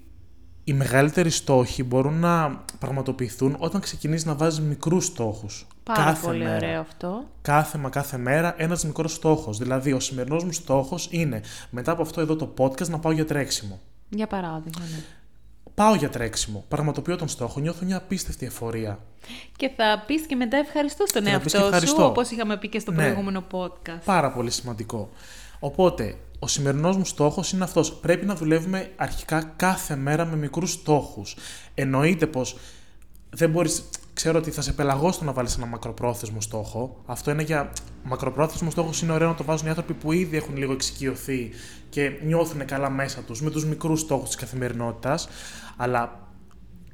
οι 0.69 0.73
μεγαλύτεροι 0.73 1.31
στόχοι 1.31 1.83
μπορούν 1.83 2.15
να 2.19 2.65
πραγματοποιηθούν 2.79 3.57
όταν 3.59 3.81
ξεκινήσει 3.81 4.27
να 4.27 4.35
βάζεις 4.35 4.61
μικρούς 4.61 5.05
στόχους. 5.05 5.67
Πάρα 5.83 6.03
κάθε 6.05 6.27
πολύ 6.27 6.45
μέρα. 6.45 6.57
ωραίο 6.57 6.81
αυτό. 6.81 7.25
Κάθε 7.43 7.79
μα 7.79 7.89
κάθε 7.89 8.17
μέρα 8.17 8.55
ένας 8.59 8.85
μικρός 8.85 9.13
στόχος. 9.13 9.59
Δηλαδή, 9.59 9.93
ο 9.93 10.01
σημερινός 10.01 10.45
μου 10.45 10.53
στόχος 10.53 11.09
είναι 11.11 11.41
μετά 11.71 11.93
από 11.93 12.03
αυτό 12.03 12.21
εδώ 12.21 12.37
το 12.37 12.55
podcast 12.59 12.89
να 12.89 12.99
πάω 12.99 13.13
για 13.13 13.25
τρέξιμο. 13.25 13.81
Για 14.09 14.27
παράδειγμα, 14.27 14.85
ναι. 14.85 15.03
Πάω 15.75 15.95
για 15.95 16.11
τρέξιμο. 16.11 16.65
Πραγματοποιώ 16.69 17.17
τον 17.17 17.29
στόχο. 17.29 17.61
Νιώθω 17.61 17.85
μια 17.85 17.97
απίστευτη 17.97 18.47
εφορία. 18.47 18.99
Και 19.57 19.71
θα 19.77 20.05
πεις 20.07 20.27
και 20.27 20.37
μετά 20.37 20.57
ευχαριστώ 20.57 21.07
στον 21.07 21.27
εαυτό 21.27 21.87
σου, 21.87 21.95
όπως 21.99 22.31
είχαμε 22.31 22.57
πει 22.57 22.69
και 22.69 22.79
στο 22.79 22.91
ναι. 22.91 23.03
προηγούμενο 23.03 23.45
podcast. 23.53 24.01
Πάρα 24.05 24.33
πολύ 24.33 24.51
σημαντικό. 24.51 25.11
Οπότε, 25.59 26.17
ο 26.39 26.47
σημερινός 26.47 26.97
μου 26.97 27.05
στόχος 27.05 27.53
είναι 27.53 27.65
αυτός. 27.65 27.93
Πρέπει 27.93 28.27
να 28.27 28.35
δουλεύουμε 28.35 28.91
αρχικά 28.97 29.53
κάθε 29.57 29.97
μέρα 29.97 30.25
με 30.25 30.37
μικρούς 30.37 30.73
στόχους. 30.73 31.37
Εννοείται 31.75 32.27
πως 32.27 32.57
δεν 33.31 33.51
μπορείς. 33.51 33.89
Ξέρω 34.13 34.39
ότι 34.39 34.51
θα 34.51 34.63
σε 34.63 34.73
πελαγώ 34.73 35.13
να 35.21 35.33
βάλεις 35.33 35.57
ένα 35.57 35.67
μακροπρόθεσμο 35.67 36.41
στόχο. 36.41 37.03
Αυτό 37.07 37.31
είναι 37.31 37.43
για. 37.43 37.73
Μακροπρόθεσμο 38.03 38.71
στόχος 38.71 39.03
είναι 39.03 39.13
ωραίο 39.13 39.29
να 39.29 39.35
το 39.35 39.45
βάζουν 39.45 39.67
οι 39.67 39.69
άνθρωποι 39.69 39.95
που 39.95 40.13
ήδη 40.13 40.37
έχουν 40.37 40.57
λίγο 40.57 40.73
εξοικειωθεί 40.73 41.51
και 41.89 42.13
νιώθουν 42.25 42.65
καλά 42.65 42.91
μέσα 42.91 43.21
τους 43.21 43.43
με 43.43 43.51
τους 43.51 43.65
μικρούς 43.65 44.01
στόχους 44.01 44.27
της 44.27 44.37
καθημερινότητας. 44.37 45.29
Αλλά 45.77 46.27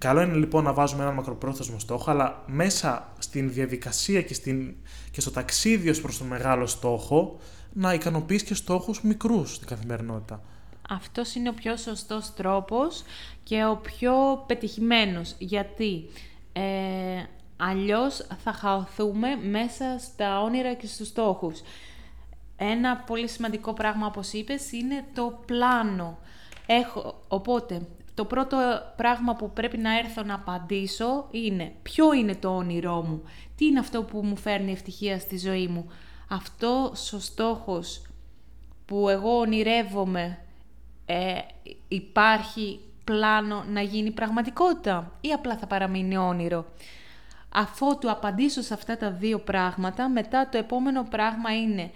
Καλό 0.02 0.20
είναι 0.20 0.34
λοιπόν 0.34 0.64
να 0.64 0.72
βάζουμε 0.72 1.02
ένα 1.02 1.12
μακροπρόθεσμο 1.12 1.78
στόχο, 1.78 2.10
αλλά 2.10 2.42
μέσα 2.46 3.12
στην 3.18 3.52
διαδικασία 3.52 4.22
και, 4.22 4.34
στην, 4.34 4.74
και 5.10 5.20
στο 5.20 5.30
ταξίδι 5.30 5.88
ως 5.88 6.00
προς 6.00 6.18
τον 6.18 6.26
μεγάλο 6.26 6.66
στόχο, 6.66 7.38
να 7.72 7.94
ικανοποιείς 7.94 8.42
και 8.42 8.54
στόχους 8.54 9.02
μικρούς 9.02 9.54
στην 9.54 9.66
καθημερινότητα. 9.66 10.40
Αυτός 10.88 11.34
είναι 11.34 11.48
ο 11.48 11.52
πιο 11.52 11.76
σωστός 11.76 12.34
τρόπος 12.34 13.02
και 13.42 13.64
ο 13.64 13.76
πιο 13.76 14.44
πετυχημένος. 14.46 15.34
Γιατί 15.38 16.08
ε, 16.52 16.62
αλλιώς 17.56 18.26
θα 18.44 18.52
χαθούμε 18.52 19.36
μέσα 19.36 19.98
στα 19.98 20.42
όνειρα 20.42 20.74
και 20.74 20.86
στους 20.86 21.06
στόχους. 21.08 21.60
Ένα 22.56 22.96
πολύ 22.96 23.28
σημαντικό 23.28 23.72
πράγμα, 23.72 24.06
όπως 24.06 24.32
είπες, 24.32 24.72
είναι 24.72 25.04
το 25.14 25.42
πλάνο. 25.46 26.18
Έχω, 26.66 27.22
οπότε, 27.28 27.86
το 28.14 28.24
πρώτο 28.24 28.56
πράγμα 28.96 29.34
που 29.34 29.50
πρέπει 29.50 29.78
να 29.78 29.98
έρθω 29.98 30.22
να 30.22 30.34
απαντήσω 30.34 31.26
είναι 31.30 31.72
ποιο 31.82 32.12
είναι 32.12 32.34
το 32.34 32.56
όνειρό 32.56 33.02
μου, 33.02 33.22
τι 33.56 33.64
είναι 33.64 33.78
αυτό 33.78 34.02
που 34.02 34.24
μου 34.24 34.36
φέρνει 34.36 34.72
ευτυχία 34.72 35.18
στη 35.18 35.38
ζωή 35.38 35.66
μου; 35.66 35.90
Αυτό 36.32 36.92
ο 37.12 37.18
στόχος 37.18 38.02
που 38.86 39.08
εγώ 39.08 39.38
ονειρεύομαι 39.38 40.38
ε, 41.06 41.38
υπάρχει 41.88 42.80
πλάνο 43.04 43.64
να 43.68 43.80
γίνει 43.80 44.10
πραγματικότητα 44.10 45.12
ή 45.20 45.32
απλά 45.32 45.56
θα 45.56 45.66
παραμείνει 45.66 46.16
όνειρο; 46.16 46.64
Αφού 47.48 47.98
του 47.98 48.10
απαντήσω 48.10 48.62
σε 48.62 48.74
αυτά 48.74 48.96
τα 48.96 49.10
δύο 49.10 49.38
πράγματα, 49.38 50.08
μετά 50.08 50.48
το 50.48 50.58
επόμενο 50.58 51.02
πράγμα 51.02 51.56
είναι 51.56 51.90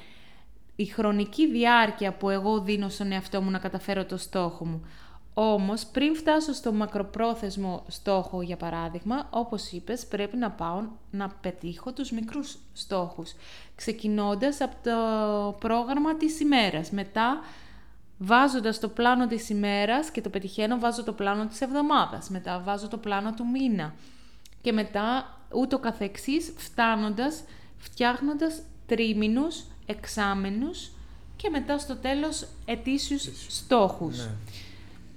η 0.76 0.84
χρονική 0.84 1.50
διάρκεια 1.50 2.12
που 2.12 2.30
εγώ 2.30 2.60
δίνω 2.60 2.88
στον 2.88 3.12
εαυτό 3.12 3.42
μου 3.42 3.50
να 3.50 3.58
καταφέρω 3.58 4.04
το 4.04 4.16
στόχο 4.16 4.66
μου. 4.66 4.86
Όμως, 5.38 5.86
πριν 5.86 6.16
φτάσω 6.16 6.52
στο 6.52 6.72
μακροπρόθεσμο 6.72 7.84
στόχο, 7.88 8.42
για 8.42 8.56
παράδειγμα, 8.56 9.26
όπως 9.30 9.70
είπες, 9.70 10.06
πρέπει 10.06 10.36
να 10.36 10.50
πάω 10.50 10.82
να 11.10 11.28
πετύχω 11.28 11.92
τους 11.92 12.10
μικρούς 12.10 12.58
στόχους, 12.72 13.34
ξεκινώντας 13.74 14.60
από 14.60 14.74
το 14.82 14.96
πρόγραμμα 15.58 16.16
της 16.16 16.40
ημέρας. 16.40 16.90
Μετά, 16.90 17.40
βάζοντας 18.18 18.80
το 18.80 18.88
πλάνο 18.88 19.26
της 19.26 19.48
ημέρας 19.48 20.10
και 20.10 20.20
το 20.20 20.28
πετυχαίνω, 20.28 20.78
βάζω 20.78 21.04
το 21.04 21.12
πλάνο 21.12 21.46
της 21.46 21.60
εβδομάδας. 21.60 22.28
Μετά, 22.28 22.62
βάζω 22.64 22.88
το 22.88 22.98
πλάνο 22.98 23.32
του 23.32 23.46
μήνα. 23.46 23.94
Και 24.60 24.72
μετά, 24.72 25.38
ούτω 25.52 25.78
καθεξής, 25.78 26.52
φτάνοντας, 26.56 27.42
φτιάχνοντας 27.76 28.62
τρίμηνους, 28.86 29.64
εξάμενους 29.86 30.90
και 31.36 31.50
μετά 31.50 31.78
στο 31.78 31.96
τέλος 31.96 32.46
ετήσιους 32.64 33.46
στόχους. 33.48 34.18
Ναι. 34.18 34.30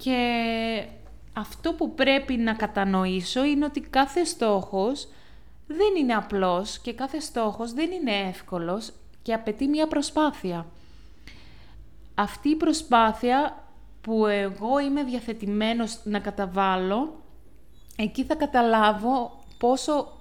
Και 0.03 0.85
αυτό 1.33 1.73
που 1.73 1.93
πρέπει 1.93 2.37
να 2.37 2.53
κατανοήσω 2.53 3.43
είναι 3.43 3.65
ότι 3.65 3.79
κάθε 3.79 4.23
στόχος 4.23 5.07
δεν 5.67 5.95
είναι 5.99 6.13
απλός 6.13 6.79
και 6.79 6.93
κάθε 6.93 7.19
στόχος 7.19 7.73
δεν 7.73 7.91
είναι 7.91 8.11
εύκολος 8.11 8.91
και 9.21 9.33
απαιτεί 9.33 9.67
μια 9.67 9.87
προσπάθεια. 9.87 10.65
Αυτή 12.15 12.49
η 12.49 12.55
προσπάθεια 12.55 13.63
που 14.01 14.25
εγώ 14.25 14.79
είμαι 14.79 15.03
διαθετημένος 15.03 15.99
να 16.03 16.19
καταβάλω, 16.19 17.21
εκεί 17.95 18.23
θα 18.23 18.35
καταλάβω 18.35 19.39
πόσο 19.57 20.18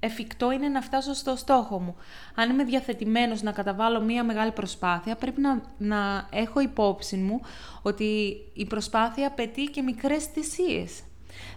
εφικτό 0.00 0.52
είναι 0.52 0.68
να 0.68 0.80
φτάσω 0.80 1.14
στο 1.14 1.36
στόχο 1.36 1.80
μου. 1.80 1.96
Αν 2.34 2.50
είμαι 2.50 2.64
διαθετημένος 2.64 3.42
να 3.42 3.52
καταβάλω 3.52 4.00
μία 4.00 4.24
μεγάλη 4.24 4.50
προσπάθεια, 4.50 5.16
πρέπει 5.16 5.40
να, 5.40 5.62
να 5.78 6.28
έχω 6.30 6.60
υπόψη 6.60 7.16
μου 7.16 7.40
ότι 7.82 8.36
η 8.52 8.66
προσπάθεια 8.66 9.26
απαιτεί 9.26 9.64
και 9.64 9.82
μικρές 9.82 10.24
θυσίες. 10.24 11.02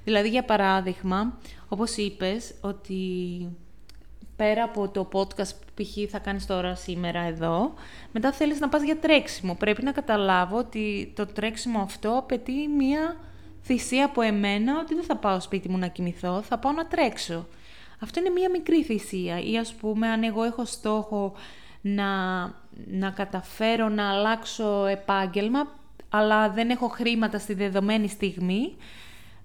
Δηλαδή, 0.03 0.29
για 0.29 0.43
παράδειγμα, 0.43 1.37
όπως 1.67 1.95
είπες, 1.95 2.53
ότι 2.61 2.95
πέρα 4.35 4.63
από 4.63 4.89
το 4.89 5.09
podcast 5.11 5.51
που 5.75 5.83
π.χ. 5.83 6.11
θα 6.11 6.19
κάνεις 6.19 6.45
τώρα 6.45 6.75
σήμερα 6.75 7.19
εδώ, 7.19 7.73
μετά 8.11 8.31
θέλεις 8.31 8.59
να 8.59 8.69
πας 8.69 8.83
για 8.83 8.97
τρέξιμο. 8.97 9.55
Πρέπει 9.55 9.83
να 9.83 9.91
καταλάβω 9.91 10.57
ότι 10.57 11.13
το 11.15 11.25
τρέξιμο 11.25 11.79
αυτό 11.81 12.17
απαιτεί 12.17 12.67
μία 12.77 13.17
θυσία 13.63 14.05
από 14.05 14.21
εμένα 14.21 14.79
ότι 14.79 14.95
δεν 14.95 15.03
θα 15.03 15.15
πάω 15.15 15.39
σπίτι 15.39 15.69
μου 15.69 15.77
να 15.77 15.87
κοιμηθώ, 15.87 16.41
θα 16.41 16.57
πάω 16.57 16.71
να 16.71 16.87
τρέξω. 16.87 17.47
Αυτό 18.03 18.19
είναι 18.19 18.29
μία 18.29 18.49
μικρή 18.49 18.83
θυσία. 18.83 19.39
Ή 19.39 19.57
ας 19.57 19.73
πούμε, 19.73 20.07
αν 20.07 20.23
εγώ 20.23 20.43
έχω 20.43 20.65
στόχο 20.65 21.33
να, 21.81 22.41
να 22.85 23.09
καταφέρω 23.15 23.89
να 23.89 24.09
αλλάξω 24.09 24.85
επάγγελμα, 24.85 25.79
αλλά 26.09 26.49
δεν 26.49 26.69
έχω 26.69 26.87
χρήματα 26.87 27.39
στη 27.39 27.53
δεδομένη 27.53 28.07
στιγμή, 28.07 28.75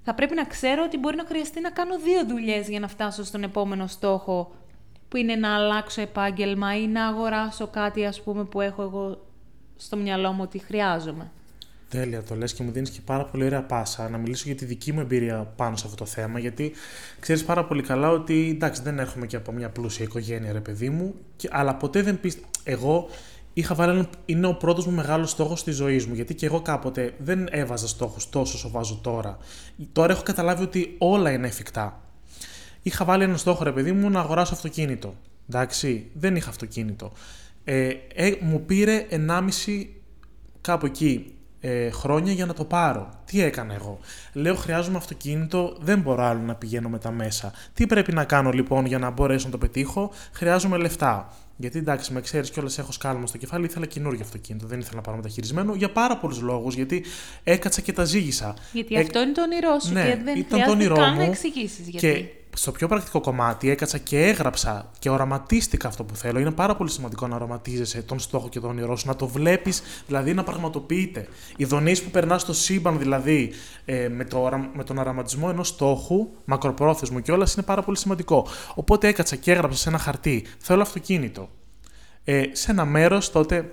θα 0.03 0.15
πρέπει 0.15 0.35
να 0.35 0.45
ξέρω 0.45 0.83
ότι 0.85 0.99
μπορεί 0.99 1.17
να 1.17 1.25
χρειαστεί 1.25 1.61
να 1.61 1.71
κάνω 1.71 1.99
δύο 1.99 2.27
δουλειές 2.27 2.69
για 2.69 2.81
να 2.81 2.89
φτάσω 2.89 3.25
στον 3.25 3.43
επόμενο 3.43 3.87
στόχο, 3.87 4.55
που 5.09 5.17
είναι 5.17 5.35
να 5.35 5.55
αλλάξω 5.55 6.01
επάγγελμα 6.01 6.77
ή 6.77 6.87
να 6.87 7.07
αγοράσω 7.07 7.67
κάτι, 7.67 8.05
ας 8.05 8.23
πούμε, 8.23 8.45
που 8.45 8.61
έχω 8.61 8.83
εγώ 8.83 9.27
στο 9.77 9.97
μυαλό 9.97 10.33
μου 10.33 10.43
ότι 10.43 10.59
χρειάζομαι. 10.59 11.31
Τέλεια 11.88 12.23
το 12.23 12.35
λες 12.35 12.52
και 12.52 12.62
μου 12.62 12.71
δίνεις 12.71 12.90
και 12.90 13.00
πάρα 13.05 13.25
πολύ 13.25 13.45
ωραία 13.45 13.62
πάσα 13.62 14.09
να 14.09 14.19
μιλήσω 14.19 14.43
για 14.47 14.55
τη 14.55 14.64
δική 14.64 14.93
μου 14.93 15.00
εμπειρία 15.00 15.52
πάνω 15.57 15.76
σε 15.76 15.83
αυτό 15.87 15.97
το 15.97 16.11
θέμα 16.11 16.38
γιατί 16.38 16.73
ξέρεις 17.21 17.45
πάρα 17.45 17.64
πολύ 17.64 17.83
καλά 17.83 18.11
ότι 18.11 18.50
εντάξει 18.55 18.83
δεν 18.83 18.99
έρχομαι 18.99 19.26
και 19.26 19.37
από 19.37 19.52
μια 19.52 19.71
πλούσια 19.71 20.05
οικογένεια 20.05 20.52
ρε 20.52 20.61
παιδί 20.61 20.90
μου 20.90 21.14
και, 21.37 21.49
αλλά 21.52 21.75
ποτέ 21.75 22.02
δεν 22.02 22.21
πίστευα, 22.21 22.47
εγώ 22.64 23.09
είχα 23.52 23.75
βάλει 23.75 24.09
είναι 24.25 24.47
ο 24.47 24.55
πρώτος 24.55 24.87
μου 24.87 24.93
μεγάλος 24.93 25.31
στόχος 25.31 25.61
στη 25.61 25.71
ζωής 25.71 26.07
μου 26.07 26.14
γιατί 26.14 26.35
και 26.35 26.47
εγώ 26.47 26.61
κάποτε 26.61 27.14
δεν 27.19 27.47
έβαζα 27.50 27.88
στόχους 27.88 28.28
τόσο 28.31 28.57
όσο 28.57 28.71
βάζω 28.71 28.99
τώρα. 29.02 29.38
Τώρα 29.93 30.12
έχω 30.12 30.23
καταλάβει 30.23 30.62
ότι 30.62 30.95
όλα 30.99 31.31
είναι 31.31 31.47
εφικτά. 31.47 32.00
Είχα 32.83 33.05
βάλει 33.05 33.23
ένα 33.23 33.37
στόχο 33.37 33.64
ρε 33.64 33.73
παιδί 33.73 33.93
μου 33.93 34.11
να 34.11 34.21
αγοράσω 34.21 34.55
αυτοκίνητο. 34.55 35.14
Εντάξει, 35.49 36.11
δεν 36.14 36.37
είχα 36.37 36.50
αυτοκίνητο. 36.50 37.12
Ε, 37.64 37.88
ε, 38.14 38.33
μου 38.40 38.64
πήρε 38.64 39.07
1,5 39.11 39.87
κάπου 40.61 40.87
εκεί 40.87 41.36
ε, 41.61 41.91
χρόνια 41.91 42.33
για 42.33 42.47
να 42.47 42.53
το 42.53 42.65
πάρω. 42.65 43.11
Τι 43.25 43.43
έκανα 43.43 43.75
εγώ; 43.75 43.99
Λέω 44.33 44.55
χρειάζομαι 44.55 44.97
αυτοκίνητο, 44.97 45.77
δεν 45.81 46.01
μπορώ 46.01 46.23
άλλο 46.23 46.41
να 46.41 46.55
πηγαίνω 46.55 46.89
με 46.89 46.99
τα 46.99 47.11
μέσα. 47.11 47.53
Τι 47.75 47.87
πρέπει 47.87 48.13
να 48.13 48.25
κάνω 48.25 48.51
λοιπόν 48.51 48.87
για 48.87 48.99
να 48.99 49.11
μπορέσω 49.11 49.45
να 49.47 49.53
το 49.53 49.59
πετύχω, 49.59 50.11
χρειάζομαι 50.33 50.77
λεφτά. 50.77 51.33
Γιατί 51.57 51.79
εντάξει, 51.79 52.13
με 52.13 52.21
ξέρεις 52.21 52.51
κιόλας, 52.51 52.79
έχω 52.79 52.93
σκάλμα 52.93 53.27
στο 53.27 53.39
κεφάλι, 53.39 53.65
ήθελα 53.65 53.87
καινούργιο 53.87 54.25
αυτοκίνητο. 54.25 54.67
Δεν 54.67 54.79
ήθελα 54.79 54.97
να 54.97 55.03
πάρω 55.03 55.17
μεταχειρισμένο 55.17 55.75
για 55.75 55.91
πάρα 55.91 56.17
πολλούς 56.17 56.41
λόγους. 56.41 56.75
Γιατί 56.75 57.05
έκατσα 57.45 57.81
και 57.81 57.93
τα 57.93 58.05
ζήγησα. 58.05 58.55
Γιατί 58.73 58.99
αυτό 58.99 59.21
είναι 59.21 59.33
το 59.33 59.43
όνειρό 59.43 59.79
σου 59.79 59.93
ναι, 59.93 60.05
και 60.05 60.19
δεν 60.25 60.39
ήταν 60.39 60.63
το 60.65 60.71
όνειρό 60.71 60.95
καν 60.95 61.13
μου 61.13 61.19
να 61.19 61.25
εξηγήσεις 61.25 61.89
γιατί. 61.89 62.07
Και 62.07 62.25
στο 62.55 62.73
πιο 62.73 62.88
πρακτικό 62.88 63.21
κομμάτι 63.21 63.71
έκατσα 63.71 63.99
και 63.99 64.23
έγραψα 64.23 64.91
και 64.99 65.11
οραματίστηκα 65.11 65.88
αυτό 65.88 66.05
που 66.05 66.17
θέλω. 66.17 66.38
Είναι 66.38 66.50
πάρα 66.50 66.76
πολύ 66.76 66.91
σημαντικό 66.91 67.26
να 67.26 67.35
οραματίζεσαι 67.35 68.03
τον 68.03 68.19
στόχο 68.19 68.49
και 68.49 68.61
τον 68.61 68.71
όνειρό 68.71 68.97
σου, 68.97 69.07
να 69.07 69.17
το 69.17 69.26
βλέπεις, 69.26 69.83
δηλαδή 70.07 70.35
να 70.35 70.43
πραγματοποιείται. 70.45 71.29
Οι 71.57 71.65
δονήσει 71.65 72.05
που 72.05 72.11
περνάς 72.11 72.41
στο 72.41 72.53
σύμπαν, 72.53 72.99
δηλαδή 72.99 73.53
ε, 73.85 74.09
με, 74.09 74.25
το, 74.25 74.50
με 74.75 74.85
τον 74.85 74.99
οραματισμό 74.99 75.49
ενός 75.50 75.69
στόχου, 75.69 76.29
μακροπρόθεσμου 76.45 77.21
κιόλας, 77.21 77.55
είναι 77.55 77.65
πάρα 77.65 77.83
πολύ 77.83 77.97
σημαντικό. 77.99 78.47
Οπότε 78.75 79.09
έκατσα 79.09 79.37
και 79.37 79.50
έγραψα 79.53 79.79
σε 79.79 79.88
ένα 79.88 79.99
χαρτί, 79.99 80.47
θέλω 80.59 80.83
αυτοκίνητο. 80.83 81.49
Ε, 82.25 82.43
σε 82.53 82.71
ένα 82.71 82.85
μέρος 82.85 83.31
τότε 83.31 83.71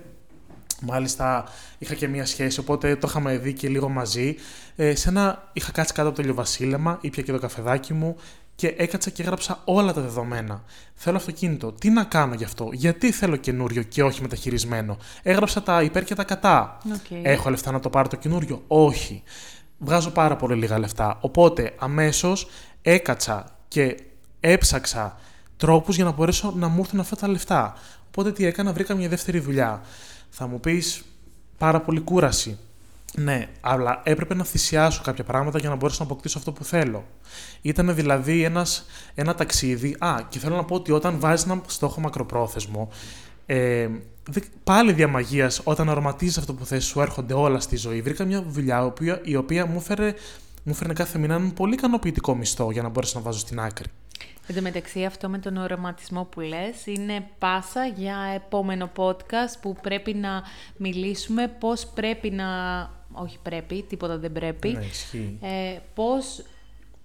Μάλιστα 0.86 1.44
είχα 1.78 1.94
και 1.94 2.08
μία 2.08 2.26
σχέση, 2.26 2.60
οπότε 2.60 2.96
το 2.96 3.06
είχαμε 3.10 3.38
δει 3.38 3.52
και 3.52 3.68
λίγο 3.68 3.88
μαζί. 3.88 4.36
Ε, 4.76 4.94
σε 4.94 5.08
ένα, 5.08 5.50
είχα 5.52 5.72
κάτσει 5.72 5.92
κάτω 5.92 6.08
από 6.08 6.16
το 6.16 6.22
ηλιοβασίλεμα, 6.22 6.98
ήπια 7.00 7.22
και 7.22 7.32
το 7.32 7.38
καφεδάκι 7.38 7.92
μου 7.92 8.16
και 8.54 8.74
έκατσα 8.76 9.10
και 9.10 9.22
έγραψα 9.22 9.60
όλα 9.64 9.92
τα 9.92 10.00
δεδομένα. 10.00 10.64
Θέλω 10.94 11.16
αυτοκίνητο. 11.16 11.72
Τι 11.72 11.90
να 11.90 12.04
κάνω 12.04 12.34
γι' 12.34 12.44
αυτό; 12.44 12.68
Γιατί 12.72 13.10
θέλω 13.12 13.36
καινούριο 13.36 13.82
και 13.82 14.02
όχι 14.02 14.22
μεταχειρισμένο; 14.22 14.96
Έγραψα 15.22 15.62
τα 15.62 15.82
υπέρ 15.82 16.04
και 16.04 16.14
τα 16.14 16.24
κατά. 16.24 16.78
Okay. 16.88 17.20
Έχω 17.22 17.50
λεφτά 17.50 17.70
να 17.70 17.80
το 17.80 17.90
πάρω 17.90 18.08
το 18.08 18.16
καινούριο; 18.16 18.62
Όχι. 18.66 19.22
Βγάζω 19.78 20.10
πάρα 20.10 20.36
πολύ 20.36 20.54
λίγα 20.54 20.78
λεφτά. 20.78 21.18
Οπότε 21.20 21.74
αμέσως 21.78 22.48
έκατσα 22.82 23.56
και 23.68 23.96
έψαξα 24.40 25.16
τρόπους 25.56 25.96
για 25.96 26.04
να 26.04 26.10
μπορέσω 26.10 26.52
να 26.56 26.68
μου 26.68 26.80
έρθουν 26.80 27.00
αυτά 27.00 27.16
τα 27.16 27.28
λεφτά. 27.28 27.74
Οπότε 28.06 28.32
τι 28.32 28.44
έκανα, 28.44 28.72
βρήκα 28.72 28.94
μια 28.94 29.08
δεύτερη 29.08 29.38
δουλειά. 29.38 29.82
Θα 30.30 30.46
μου 30.46 30.60
πεις 30.60 31.02
πάρα 31.58 31.80
πολύ 31.80 32.00
κούραση. 32.00 32.58
Ναι, 33.16 33.48
αλλά 33.60 34.00
έπρεπε 34.04 34.34
να 34.34 34.44
θυσιάσω 34.44 35.02
κάποια 35.02 35.24
πράγματα 35.24 35.58
για 35.58 35.68
να 35.68 35.76
μπορέσω 35.76 36.04
να 36.04 36.10
αποκτήσω 36.10 36.38
αυτό 36.38 36.52
που 36.52 36.64
θέλω. 36.64 37.04
Ήταν 37.62 37.94
δηλαδή 37.94 38.42
ένας, 38.42 38.86
ένα 39.14 39.34
ταξίδι. 39.34 39.96
Α, 39.98 40.16
και 40.28 40.38
θέλω 40.38 40.56
να 40.56 40.64
πω 40.64 40.74
ότι 40.74 40.92
όταν 40.92 41.18
βάζεις 41.18 41.44
ένα 41.44 41.60
στόχο 41.66 42.00
μακροπρόθεσμο, 42.00 42.88
ε, 43.46 43.88
πάλι 44.64 44.92
διαμαγεία, 44.92 45.50
όταν 45.64 45.90
αρωματίζεις 45.90 46.38
αυτό 46.38 46.54
που 46.54 46.64
θες, 46.64 46.84
σου 46.84 47.00
έρχονται 47.00 47.34
όλα 47.34 47.60
στη 47.60 47.76
ζωή. 47.76 48.02
Βρήκα 48.02 48.24
μια 48.24 48.42
δουλειά 48.42 48.92
η 49.22 49.36
οποία 49.36 49.66
μου 49.66 49.80
φέρε, 49.80 50.14
μου 50.62 50.74
φέρνε 50.74 50.92
κάθε 50.92 51.18
μήνα 51.18 51.34
έναν 51.34 51.52
πολύ 51.52 51.74
ικανοποιητικό 51.74 52.34
μισθό 52.34 52.70
για 52.70 52.82
να 52.82 52.88
μπορέσω 52.88 53.18
να 53.18 53.24
βάζω 53.24 53.38
στην 53.38 53.60
άκρη. 53.60 53.86
Εν 54.46 54.54
τω 54.54 54.62
μεταξύ 54.62 55.04
αυτό 55.04 55.28
με 55.28 55.38
τον 55.38 55.56
οραματισμό 55.56 56.24
που 56.24 56.40
λες 56.40 56.86
είναι 56.86 57.26
πάσα 57.38 57.86
για 57.86 58.16
επόμενο 58.34 58.90
podcast 58.96 59.58
που 59.60 59.76
πρέπει 59.82 60.14
να 60.14 60.42
μιλήσουμε 60.76 61.48
πώς 61.48 61.86
πρέπει 61.86 62.30
να... 62.30 62.46
Όχι 63.14 63.38
πρέπει, 63.42 63.84
τίποτα 63.88 64.18
δεν 64.18 64.32
πρέπει. 64.32 64.68
Ναι, 64.68 64.84
ισχύει. 64.84 65.38
Ε, 65.40 65.78
πώς 65.94 66.44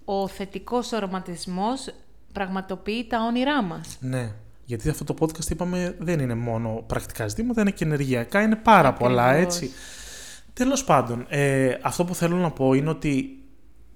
ο 0.05 0.27
θετικός 0.27 0.91
οραματισμός 0.91 1.93
πραγματοποιεί 2.33 3.07
τα 3.07 3.23
όνειρά 3.23 3.63
μας. 3.63 3.97
Ναι. 3.99 4.31
Γιατί 4.65 4.89
αυτό 4.89 5.03
το 5.03 5.15
podcast 5.19 5.49
είπαμε 5.49 5.95
δεν 5.99 6.19
είναι 6.19 6.35
μόνο 6.35 6.83
πρακτικά 6.87 7.27
ζητήματα, 7.27 7.61
είναι 7.61 7.71
και 7.71 7.83
ενεργειακά, 7.83 8.41
είναι 8.41 8.55
πάρα 8.55 8.87
Ακριβώς. 8.87 9.07
πολλά 9.07 9.33
έτσι. 9.33 9.71
Τέλος 10.53 10.83
πάντων, 10.83 11.25
ε, 11.29 11.77
αυτό 11.81 12.05
που 12.05 12.15
θέλω 12.15 12.35
να 12.35 12.51
πω 12.51 12.73
είναι 12.73 12.89
ότι 12.89 13.38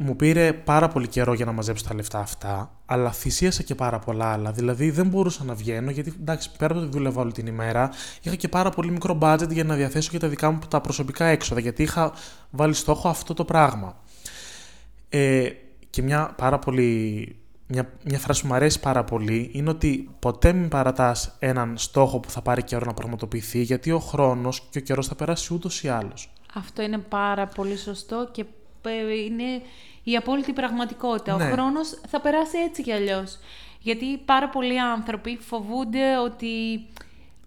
μου 0.04 0.16
πήρε 0.16 0.54
πάρα 0.54 0.88
πολύ 0.88 1.08
καιρό 1.08 1.34
για 1.34 1.46
να 1.46 1.52
μαζέψω 1.52 1.86
τα 1.88 1.96
λεφτά 1.96 2.20
αυτά, 2.20 2.72
αλλά 2.86 3.12
θυσίασα 3.12 3.64
και 3.64 3.76
πάρα 3.76 4.00
πολλά 4.00 4.32
άλλα. 4.32 4.52
Δηλαδή 4.52 4.90
δεν 4.90 5.08
μπορούσα 5.08 5.44
να 5.44 5.54
βγαίνω, 5.54 5.92
γιατί 5.92 6.14
εντάξει, 6.20 6.52
πέρα 6.58 6.74
από 6.74 6.84
ότι 6.84 6.92
δούλευα 6.92 7.22
όλη 7.22 7.32
την 7.32 7.48
ημέρα, 7.48 7.90
είχα 8.22 8.36
και 8.36 8.48
πάρα 8.48 8.70
πολύ 8.70 8.92
μικρό 8.92 9.18
budget 9.22 9.50
για 9.50 9.64
να 9.64 9.76
διαθέσω 9.76 10.12
και 10.12 10.18
τα 10.18 10.28
δικά 10.28 10.52
μου 10.52 10.60
τα 10.68 10.82
προσωπικά 10.82 11.26
έξοδα, 11.26 11.60
γιατί 11.60 11.84
είχα 11.84 12.14
βάλει 12.50 12.74
στόχο 12.74 13.10
αυτό 13.10 13.34
το 13.34 13.46
πράγμα. 13.46 13.96
Ε, 15.10 15.50
και 15.90 16.02
μια 16.02 16.34
πάρα 16.38 16.60
πολύ. 16.60 17.36
Μια, 17.68 17.90
μια 18.04 18.20
φράση 18.20 18.42
που 18.42 18.48
μου 18.48 18.54
αρέσει 18.54 18.80
πάρα 18.80 19.04
πολύ 19.04 19.50
είναι 19.54 19.70
ότι 19.70 20.10
ποτέ 20.20 20.54
μην 20.54 20.70
παρατάς 20.70 21.36
έναν 21.40 21.78
στόχο 21.78 22.20
που 22.20 22.30
θα 22.30 22.42
πάρει 22.42 22.64
καιρό 22.64 22.86
να 22.86 22.94
πραγματοποιηθεί, 22.94 23.62
γιατί 23.62 23.92
ο 23.92 24.00
χρόνος 24.00 24.68
και 24.70 24.78
ο 24.78 24.82
καιρός 24.82 25.08
θα 25.08 25.16
περάσει 25.16 25.54
ούτως 25.54 25.84
ή 25.84 25.90
άλλως. 25.90 26.34
Αυτό 26.54 26.82
είναι 26.82 26.98
πάρα 26.98 27.48
πολύ 27.48 27.78
σωστό 27.78 28.30
και 28.32 28.42
ε, 28.42 28.46
είναι 29.26 29.62
η 30.04 30.16
απόλυτη 30.16 30.54
πραγματικότητα. 30.54 31.36
Ναι. 31.36 31.44
Ο 31.48 31.52
χρόνος 31.52 32.00
θα 32.08 32.22
περάσει 32.22 32.58
έτσι 32.58 32.84
κι 32.84 32.92
αλλιώς. 32.92 33.40
Γιατί 33.80 34.18
πάρα 34.26 34.50
πολλοί 34.50 34.80
άνθρωποι 34.80 35.38
φοβούνται 35.42 36.18
ότι 36.18 36.46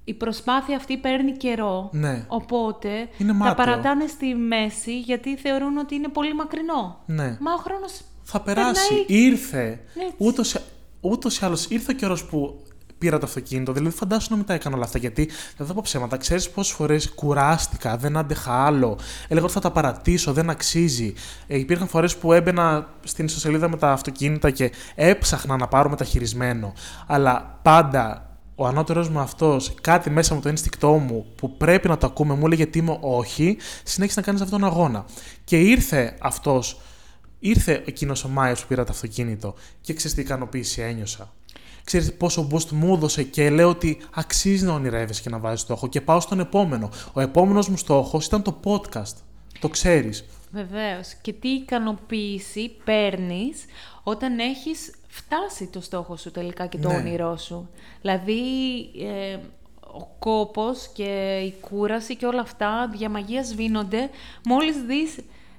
η 0.05 0.15
προσπάθεια 0.15 0.77
αυτή 0.77 0.97
παίρνει 0.97 1.33
καιρό. 1.33 1.91
Ναι. 1.93 2.25
Οπότε 2.29 3.09
Είναι 3.19 3.33
τα 3.33 3.35
μάταιο. 3.39 3.55
παρατάνε 3.55 4.07
στη 4.07 4.35
μέση 4.35 4.99
γιατί 5.01 5.37
θεωρούν 5.37 5.77
ότι 5.77 5.95
είναι 5.95 6.09
πολύ 6.09 6.35
μακρινό. 6.35 7.03
Ναι. 7.07 7.37
Μα 7.41 7.53
ο 7.53 7.57
χρόνος 7.57 8.01
Θα 8.23 8.41
περάσει. 8.41 8.89
περνάει 8.89 9.23
Ήρθε. 9.25 9.81
Έτσι. 9.95 10.15
Ούτως, 10.17 10.57
ούτως 11.01 11.39
ή 11.39 11.45
άλλως 11.45 11.67
ήρθε 11.67 11.93
ο 11.93 11.95
καιρός 11.95 12.25
που 12.27 12.63
πήρα 12.99 13.19
το 13.19 13.27
αυτοκίνητο. 13.27 13.73
Δηλαδή, 13.73 13.95
φαντάσου 13.95 14.27
να 14.31 14.37
μην 14.37 14.47
τα 14.47 14.55
έκανα 14.55 14.77
όλα 14.77 14.85
αυτά. 14.85 14.99
Γιατί 14.99 15.31
δεν 15.57 15.67
θα 15.67 15.75
πω 15.75 15.81
ψέματα. 15.85 16.17
Ξέρεις 16.17 16.51
πόσες 16.51 16.75
φορές 16.75 17.11
κουράστηκα, 17.11 17.97
δεν 17.97 18.17
άντεχα 18.17 18.65
άλλο. 18.65 18.99
Έλεγα 19.29 19.45
ότι 19.45 19.55
θα 19.55 19.61
τα 19.61 19.71
παρατήσω, 19.71 20.33
δεν 20.33 20.51
αξίζει. 20.51 21.15
Ε, 21.47 21.59
υπήρχαν 21.59 21.89
φορές 21.89 22.17
που 22.17 22.33
έμπαινα 22.33 22.89
στην 23.05 23.25
ιστοσελίδα 23.25 23.69
με 23.69 23.77
τα 23.77 23.93
αυτοκίνητα 23.93 24.51
και 24.51 24.73
έψαχνα 24.95 25.57
να 25.57 25.67
πάρω 25.67 25.89
μεταχειρισμένο. 25.89 26.73
Αλλά 27.07 27.59
πάντα 27.63 28.27
ο 28.59 28.67
ανώτερος 28.67 29.09
μου 29.09 29.19
αυτός, 29.19 29.75
κάτι 29.81 30.11
μέσα 30.11 30.35
μου 30.35 30.41
το 30.41 30.49
ένστικτό 30.49 30.93
μου 30.93 31.27
που 31.37 31.57
πρέπει 31.57 31.89
να 31.89 31.99
το 31.99 32.07
ακούμε, 32.07 32.35
μου 32.35 32.47
έλεγε 32.47 32.67
τι 32.67 32.79
είμαι 32.79 32.99
όχι, 33.01 33.57
συνέχισε 33.83 34.21
να 34.21 34.27
κάνεις 34.27 34.41
αυτόν 34.41 34.61
τον 34.61 34.69
αγώνα. 34.69 35.05
Και 35.45 35.61
ήρθε 35.61 36.17
αυτός, 36.21 36.81
ήρθε 37.49 37.83
εκείνος 37.87 38.25
ο 38.25 38.29
Μάιος 38.29 38.61
που 38.61 38.67
πήρα 38.67 38.85
το 38.85 38.93
αυτοκίνητο 38.93 39.55
και 39.81 39.95
ξέρεις 39.95 40.17
τι 40.17 40.21
ικανοποίηση 40.23 40.81
ένιωσα. 40.81 41.33
Ξέρεις 41.85 42.13
πόσο 42.15 42.49
boost 42.53 42.69
μου 42.69 42.95
έδωσε 42.95 43.23
και 43.23 43.51
λέω 43.51 43.69
ότι 43.69 43.99
αξίζει 44.15 44.65
να 44.65 44.73
ονειρεύεσαι 44.73 45.23
και 45.23 45.29
να 45.29 45.39
βάζεις 45.39 45.61
στόχο 45.61 45.89
και 45.89 46.01
πάω 46.01 46.21
στον 46.21 46.41
επόμενο. 46.41 46.91
Ο 47.13 47.21
επόμενος 47.21 47.69
μου 47.69 47.77
στόχος 47.77 48.27
ήταν 48.27 48.43
το 48.43 48.61
podcast. 48.65 49.15
Το 49.61 49.69
ξέρεις. 49.69 50.25
Βεβαίως. 50.53 51.15
Και 51.21 51.33
τι 51.33 51.49
ικανοποίηση 51.49 52.77
παίρνεις 52.85 53.65
όταν 54.03 54.39
έχεις 54.39 54.91
φτάσει 55.09 55.67
το 55.67 55.81
στόχο 55.81 56.17
σου 56.17 56.31
τελικά 56.31 56.67
και 56.67 56.79
το 56.79 56.89
Ναι. 56.89 56.95
όνειρό 56.97 57.37
σου. 57.37 57.69
Δηλαδή, 58.01 58.41
ε, 59.01 59.39
ο 59.81 60.09
κόπος 60.19 60.91
και 60.95 61.41
η 61.47 61.55
κούραση 61.61 62.17
και 62.17 62.27
όλα 62.27 62.41
αυτά 62.41 62.91
διαμαγεία 62.97 63.45
σβήνονται 63.45 64.11
μόλις 64.45 64.77
δεις 64.87 65.17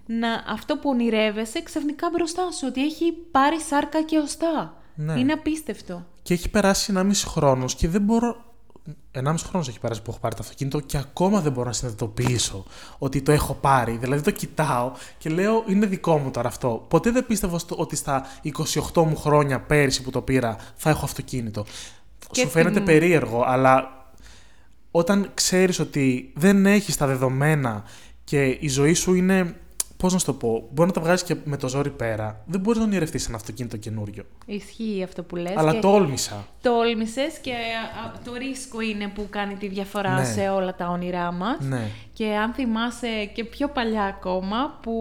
να, 0.08 0.44
αυτό 0.48 0.78
που 0.78 0.90
ονειρεύεσαι 0.90 1.64
ξαφνικά 1.64 2.10
μπροστά 2.14 2.52
σου, 2.52 2.66
ότι 2.70 2.84
έχει 2.84 3.14
πάρει 3.32 3.60
σάρκα 3.62 4.04
και 4.04 4.18
οστά. 4.18 4.78
Ναι. 4.96 5.20
Είναι 5.20 5.34
απίστευτο. 5.34 6.06
Και 6.22 6.34
έχει 6.34 6.50
περάσει 6.50 6.92
ένα 6.92 7.04
μισή 7.04 7.28
χρόνος 7.28 7.76
και 7.76 7.88
δεν 7.88 8.02
μπορώ... 8.02 8.46
1,5 9.12 9.36
χρόνος 9.48 9.68
έχει 9.68 9.80
περάσει 9.80 10.02
που 10.02 10.12
έχω 10.12 10.20
πάρει 10.20 10.36
το 10.36 10.42
αυτοκίνητο 10.44 10.80
και 10.80 10.98
ακόμα 10.98 11.42
δεν 11.42 11.52
μπορώ 11.52 11.68
να 11.68 11.74
συνειδητοποιήσω 11.74 12.66
ότι 12.98 13.22
το 13.22 13.32
έχω 13.32 13.54
πάρει. 13.54 13.98
Δηλαδή 13.98 14.22
το 14.22 14.32
κοιτάω 14.32 14.92
και 15.18 15.30
λέω 15.30 15.64
είναι 15.68 15.86
δικό 15.86 16.18
μου 16.18 16.32
τώρα 16.32 16.48
αυτό. 16.48 16.86
Ποτέ 16.88 17.12
δεν 17.12 17.26
πίστευα 17.26 17.60
ότι 17.70 17.96
στα 17.96 18.26
28 18.94 19.04
μου 19.04 19.16
χρόνια 19.16 19.60
πέρυσι 19.62 20.02
που 20.02 20.10
το 20.10 20.22
πήρα 20.22 20.58
θα 20.76 20.90
έχω 20.90 21.06
αυτοκίνητο. 21.06 21.66
Και 22.32 22.42
Σου 22.42 22.50
φαίνεται 22.50 22.80
περίεργο, 22.80 23.44
αλλά 23.46 24.06
όταν 24.92 25.32
ξέρεις 25.34 25.80
ότι 25.80 26.32
δεν 26.36 26.66
έχεις 26.66 26.98
τα 26.98 27.06
δεδομένα 27.08 27.84
και 28.24 28.46
η 28.46 28.68
ζωή 28.68 28.94
σου 28.94 29.14
είναι 29.14 29.56
Πώς 29.98 30.14
να 30.14 30.20
σου 30.20 30.26
το 30.26 30.34
πω, 30.34 30.68
μπορεί 30.72 30.88
να 30.88 30.94
τα 30.94 31.02
βγάζεις 31.02 31.24
και 31.24 31.36
με 31.44 31.58
το 31.58 31.68
ζόρι 31.68 31.90
πέρα. 31.90 32.44
Δεν 32.46 32.60
μπορείς 32.60 32.80
να 32.80 32.86
ονειρευτείς 32.86 33.28
ένα 33.28 33.36
αυτοκίνητο 33.36 33.78
καινούριο. 33.78 34.24
Ισχύει 34.46 35.04
αυτό 35.04 35.24
που 35.24 35.36
λες. 35.36 35.54
Αλλά 35.56 35.74
και... 35.74 35.80
τόλμησα. 35.80 36.48
Τόλμησες 36.62 37.38
και 37.38 37.54
το 38.24 38.34
ρίσκο 38.34 38.82
είναι 38.82 39.08
που 39.08 39.28
κάνει 39.30 39.56
τη 39.56 39.68
διαφορά 39.68 40.14
ναι. 40.14 40.26
σε 40.26 40.50
όλα 40.50 40.76
τα 40.76 40.88
όνειρά 40.88 41.32
μας. 41.32 41.58
Ναι. 41.60 41.82
Και 42.14 42.36
αν 42.36 42.54
θυμάσαι 42.54 43.30
και 43.34 43.44
πιο 43.44 43.70
παλιά 43.70 44.04
ακόμα 44.04 44.80
που 44.82 44.94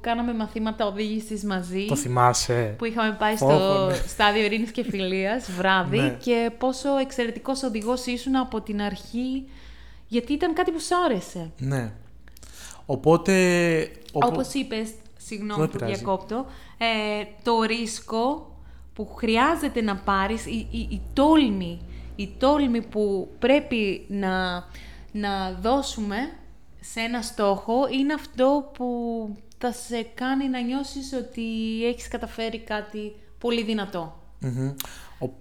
κάναμε 0.00 0.34
μαθήματα 0.34 0.86
οδήγησης 0.86 1.44
μαζί. 1.44 1.86
Το 1.86 1.96
θυμάσαι. 1.96 2.74
Που 2.78 2.84
είχαμε 2.84 3.16
πάει 3.18 3.36
στο 3.36 3.86
ναι. 3.88 3.94
στάδιο 3.94 4.42
ειρήνης 4.42 4.70
και 4.70 4.84
φιλίας 4.84 5.50
βράδυ. 5.50 5.98
Ναι. 5.98 6.16
Και 6.22 6.50
πόσο 6.58 6.96
εξαιρετικός 6.96 7.62
οδηγός 7.62 8.06
ήσουν 8.06 8.36
από 8.36 8.60
την 8.60 8.82
αρχή. 8.82 9.48
Γιατί 10.06 10.32
ήταν 10.32 10.54
κάτι 10.54 10.70
που 10.70 10.80
σου 10.80 10.94
άρεσε. 11.04 11.50
Ναι. 11.58 11.92
Οπότε... 12.92 13.90
Όπως 14.12 14.52
είπες, 14.54 14.90
συγγνώμη 15.16 15.68
που 15.68 15.78
διακόπτω, 15.78 16.46
ε, 16.78 17.24
το 17.42 17.62
ρίσκο 17.62 18.56
που 18.94 19.06
χρειάζεται 19.06 19.80
να 19.80 19.96
πάρεις, 19.96 20.46
η, 20.46 20.68
η, 20.70 20.78
η, 20.78 21.00
τόλμη, 21.12 21.80
η 22.16 22.28
τόλμη 22.38 22.82
που 22.82 23.28
πρέπει 23.38 24.06
να, 24.08 24.64
να 25.12 25.52
δώσουμε 25.60 26.16
σε 26.80 27.00
ένα 27.00 27.22
στόχο 27.22 27.74
είναι 27.98 28.12
αυτό 28.12 28.70
που 28.74 28.86
θα 29.58 29.72
σε 29.72 30.02
κάνει 30.14 30.48
να 30.48 30.60
νιώσεις 30.60 31.12
ότι 31.12 31.42
έχεις 31.86 32.08
καταφέρει 32.08 32.58
κάτι 32.58 33.12
πολύ 33.38 33.64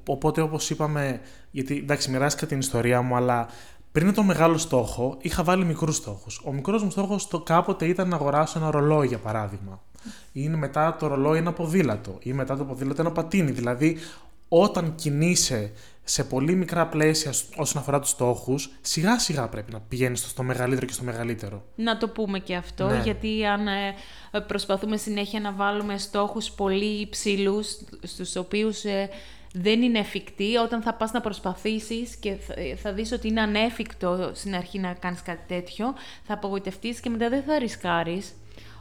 Οπότε 0.08 0.41
όπως 0.41 0.70
είπαμε, 0.70 1.22
γιατί 1.51 1.77
εντάξει 1.77 2.10
μοιράστηκα 2.10 2.46
την 2.46 2.60
ιστορία 2.60 3.01
μου, 3.01 3.15
αλλά 3.15 3.48
πριν 3.92 4.14
το 4.14 4.24
μεγάλο 4.24 4.58
στόχο, 4.58 5.18
είχα 5.22 5.44
βάλει 5.44 5.66
μικρούς 5.66 5.96
στόχους. 5.96 6.42
Ο 6.46 6.54
μικρός 6.54 6.84
μου 6.84 6.92
στόχος 6.92 7.28
το 7.28 7.40
κάποτε 7.40 7.86
ήταν 7.86 8.08
να 8.08 8.16
αγοράσω 8.16 8.60
ένα 8.60 8.72
ρολόι, 8.72 9.08
για 9.08 9.18
παράδειγμα. 9.18 9.82
Ή 10.32 10.50
μετά 10.50 10.96
το 11.00 11.08
ρολόι 11.08 11.38
ένα 11.38 11.54
ποδήλατο. 11.54 12.18
Ή 12.20 12.34
μετά 12.34 12.58
το 12.58 12.64
ποδήλατο 12.64 13.02
ένα 13.02 13.12
πατίνι. 13.12 13.52
Δηλαδή, 13.52 13.98
όταν 14.48 14.96
κινείσαι 14.96 15.72
σε 16.04 16.24
πολύ 16.24 16.56
μικρά 16.56 16.88
πλαίσια 16.88 17.34
όσον 17.56 17.82
αφορά 17.82 18.00
τους 18.00 18.10
στόχους, 18.10 18.70
σιγά 18.82 19.20
σιγά 19.20 19.48
πρέπει 19.48 19.72
να 19.72 19.80
πηγαίνεις 19.80 20.20
στο 20.20 20.44
μεγαλύτερο 20.44 20.86
και 20.86 20.94
στο 20.94 21.04
μεγαλύτερο. 21.04 21.64
Να 21.76 21.98
το 21.98 22.10
πούμε 22.10 22.40
και 22.40 22.56
αυτό, 22.56 22.88
ναι. 22.88 23.02
γιατί 23.04 23.46
αν 23.46 23.68
ε, 23.68 23.94
προσπαθούμε 24.48 24.98
συνέχεια 24.98 25.40
να 25.40 25.52
βάλουμε 25.52 25.98
στόχους 25.98 26.52
πολύ 26.52 27.02
υψηλούς, 27.02 27.68
στους 28.04 28.36
οποίους 28.36 28.84
ε, 28.84 29.10
δεν 29.53 29.81
είναι 29.81 30.00
εφικτή 30.00 30.55
όταν 30.55 30.81
θα 30.81 30.93
πας 30.93 31.12
να 31.12 31.22
προσπαθήσεις 31.22 32.15
και 32.15 32.36
θα 32.81 32.93
δεις 32.93 33.12
ότι 33.12 33.27
είναι 33.27 33.41
ανέφικτο 33.41 34.31
στην 34.34 34.55
αρχή 34.55 34.79
να 34.79 34.93
κάνεις 34.93 35.22
κάτι 35.22 35.43
τέτοιο, 35.48 35.93
θα 36.24 36.34
απογοητευτείς 36.34 37.00
και 37.00 37.10
μετά 37.10 37.29
δεν 37.29 37.43
θα 37.43 37.60
ρισκάρεις. 37.60 38.34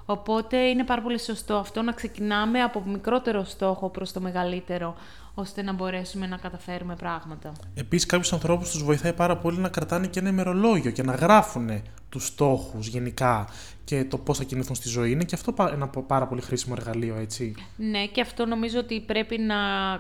Οπότε 0.05 0.57
είναι 0.57 0.85
πάρα 0.85 1.03
πολύ 1.03 1.19
σωστό 1.21 1.55
αυτό 1.55 1.83
να 1.83 1.93
ξεκινάμε 1.93 2.63
από 2.63 2.83
μικρότερο 2.87 3.45
στόχο 3.45 3.89
προς 3.89 4.13
το 4.13 4.21
μεγαλύτερο, 4.21 4.97
ώστε 5.35 5.63
να 5.63 5.73
μπορέσουμε 5.73 6.27
να 6.27 6.37
καταφέρουμε 6.37 6.97
πράγματα. 6.97 7.53
Επίσης 7.75 8.07
κάποιους 8.07 8.33
ανθρώπους 8.33 8.71
τους 8.71 8.83
βοηθάει 8.83 9.13
πάρα 9.13 9.37
πολύ 9.37 9.59
να 9.59 9.69
κρατάνε 9.69 10.07
και 10.07 10.19
ένα 10.19 10.29
ημερολόγιο 10.29 10.91
και 10.91 11.03
να 11.03 11.15
γράφουν 11.15 11.83
τους 12.09 12.27
στόχους 12.27 12.87
γενικά 12.87 13.49
και 13.85 14.05
το 14.05 14.19
πώς 14.19 14.39
θα 14.39 14.45
κινηθούν 14.45 14.75
στη 14.75 14.89
ζωή. 14.89 15.11
Είναι 15.11 15.25
και 15.25 15.35
αυτό 15.35 15.55
ένα 15.73 15.89
πάρα 15.89 16.27
πολύ 16.27 16.41
χρήσιμο 16.41 16.75
εργαλείο, 16.79 17.17
έτσι. 17.17 17.55
Ναι, 17.77 18.07
και 18.07 18.21
αυτό 18.21 18.47
νομίζω 18.47 18.79
ότι 18.79 19.01
πρέπει 19.01 19.39
να 19.39 19.57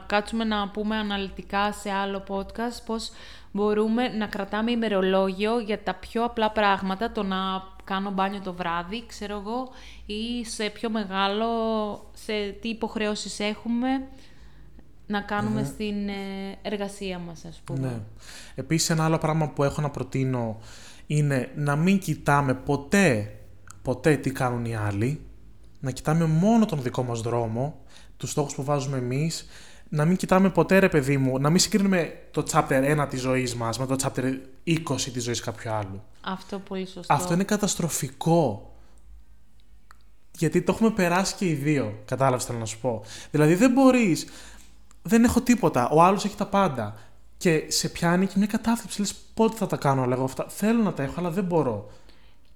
κάτσουμε 0.06 0.44
να 0.44 0.68
πούμε 0.68 0.96
αναλυτικά 0.96 1.72
σε 1.72 1.90
άλλο 1.90 2.25
podcast 2.28 2.82
πώς 2.87 3.10
μπορούμε 3.52 4.08
να 4.08 4.26
κρατάμε 4.26 4.70
ημερολόγιο 4.70 5.58
για 5.58 5.82
τα 5.82 5.94
πιο 5.94 6.25
απλά 6.25 6.50
πράγματα, 6.50 7.12
το 7.12 7.22
να 7.22 7.37
κάνω 7.84 8.10
μπάνιο 8.10 8.40
το 8.40 8.52
βράδυ, 8.52 9.04
ξέρω 9.06 9.42
εγώ, 9.44 9.68
ή 10.06 10.44
σε 10.44 10.70
πιο 10.70 10.90
μεγάλο, 10.90 11.46
σε 12.14 12.33
τι 12.61 12.68
υποχρεώσεις 12.68 13.40
έχουμε 13.40 13.88
να 15.11 15.20
κάνουμε 15.20 15.64
στην 15.64 16.09
ε, 16.09 16.59
εργασία 16.62 17.18
μας, 17.18 17.44
ας 17.44 17.61
πούμε. 17.64 17.81
Ναι. 17.81 18.01
Επίσης, 18.55 18.90
ένα 18.90 19.05
άλλο 19.05 19.18
πράγμα 19.18 19.49
που 19.49 19.64
έχω 19.64 19.81
να 19.81 19.90
προτείνω 19.90 20.59
είναι 21.07 21.51
να 21.57 21.77
μην 21.77 21.99
κοιτάμε 21.99 22.55
ποτέ, 22.55 23.37
ποτέ 23.83 24.16
τι 24.16 24.31
κάνουν 24.31 24.64
οι 24.64 24.77
άλλοι, 24.77 25.20
να 25.81 25.90
κοιτάμε 25.90 26.25
μόνο 26.25 26.66
τον 26.66 26.83
δικό 26.83 27.03
μας 27.03 27.20
δρόμο, 27.20 27.79
τους 28.16 28.31
στόχους 28.31 28.55
που 28.55 28.64
βάζουμε 28.64 28.96
εμείς, 28.96 29.49
να 29.88 30.05
μην 30.05 30.16
κοιτάμε 30.16 30.51
ποτέ 30.51 30.79
ρε 30.79 30.88
παιδί 30.88 31.16
μου, 31.16 31.38
να 31.38 31.51
μην 31.51 31.59
συγκρίνουμε 31.59 32.12
το 32.31 32.44
chapter 32.53 33.01
1 33.03 33.07
της 33.11 33.20
ζωής 33.20 33.55
μας 33.55 33.79
με 33.79 33.87
το 33.87 33.96
chapter 34.03 34.38
20 34.64 35.11
της 35.12 35.23
ζωής 35.23 35.40
κάποιου 35.40 35.70
άλλου. 35.70 36.03
Αυτό 36.20 36.59
πολύ 36.59 36.87
σωστό. 36.87 37.14
Αυτό 37.14 37.35
είναι 37.35 37.44
καταστροφικό. 37.44 38.75
Γιατί 40.38 40.62
το 40.62 40.73
έχουμε 40.73 40.90
περάσει 40.90 41.35
και 41.35 41.49
οι 41.49 41.55
δύο, 41.55 41.99
κατάλαβες 42.05 42.44
θέλω 42.44 42.59
να 42.59 42.64
σου 42.64 42.79
πω. 42.79 43.03
Δηλαδή 43.31 43.55
δεν 43.55 43.73
μπορείς, 43.73 44.27
δεν 45.02 45.24
έχω 45.24 45.40
τίποτα, 45.40 45.88
ο 45.88 46.02
άλλος 46.02 46.24
έχει 46.24 46.36
τα 46.36 46.46
πάντα. 46.46 46.94
Και 47.36 47.64
σε 47.68 47.88
πιάνει 47.88 48.26
και 48.26 48.34
μια 48.36 48.46
κατάθλιψη. 48.46 49.00
Λες 49.00 49.14
πότε 49.34 49.56
θα 49.56 49.66
τα 49.66 49.76
κάνω 49.76 50.02
όλα 50.02 50.14
εγώ 50.14 50.24
αυτά; 50.24 50.46
Θέλω 50.48 50.82
να 50.82 50.92
τα 50.92 51.02
έχω, 51.02 51.14
αλλά 51.18 51.30
δεν 51.30 51.44
μπορώ. 51.44 51.90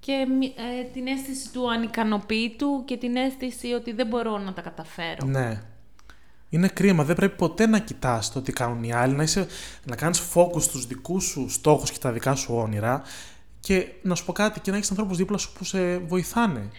Και 0.00 0.12
ε, 0.56 0.84
την 0.92 1.06
αίσθηση 1.06 1.52
του 1.52 1.70
ανικανοποίητου 1.70 2.82
και 2.84 2.96
την 2.96 3.16
αίσθηση 3.16 3.72
ότι 3.72 3.92
δεν 3.92 4.06
μπορώ 4.06 4.38
να 4.38 4.52
τα 4.52 4.60
καταφέρω. 4.60 5.26
Ναι. 5.26 5.62
Είναι 6.48 6.68
κρίμα. 6.68 7.04
Δεν 7.04 7.16
πρέπει 7.16 7.36
ποτέ 7.36 7.66
να 7.66 7.78
κοιτάς 7.78 8.32
το 8.32 8.42
τι 8.42 8.52
κάνουν 8.52 8.84
οι 8.84 8.92
άλλοι, 8.92 9.14
να, 9.14 9.22
είσαι, 9.22 9.46
να 9.84 9.96
κάνεις 9.96 10.22
focus 10.34 10.62
στους 10.62 10.86
δικούς 10.86 11.24
σου 11.24 11.48
στόχους 11.48 11.90
και 11.90 11.98
τα 11.98 12.12
δικά 12.12 12.34
σου 12.34 12.54
όνειρα. 12.54 13.02
Και 13.60 13.86
να 14.02 14.14
σου 14.14 14.24
πω 14.24 14.32
κάτι, 14.32 14.60
και 14.60 14.70
να 14.70 14.76
έχεις 14.76 14.90
ανθρώπους 14.90 15.16
δίπλα 15.16 15.38
σου 15.38 15.52
που 15.52 15.64
σε 15.64 15.98
βοηθάνε. 15.98 16.70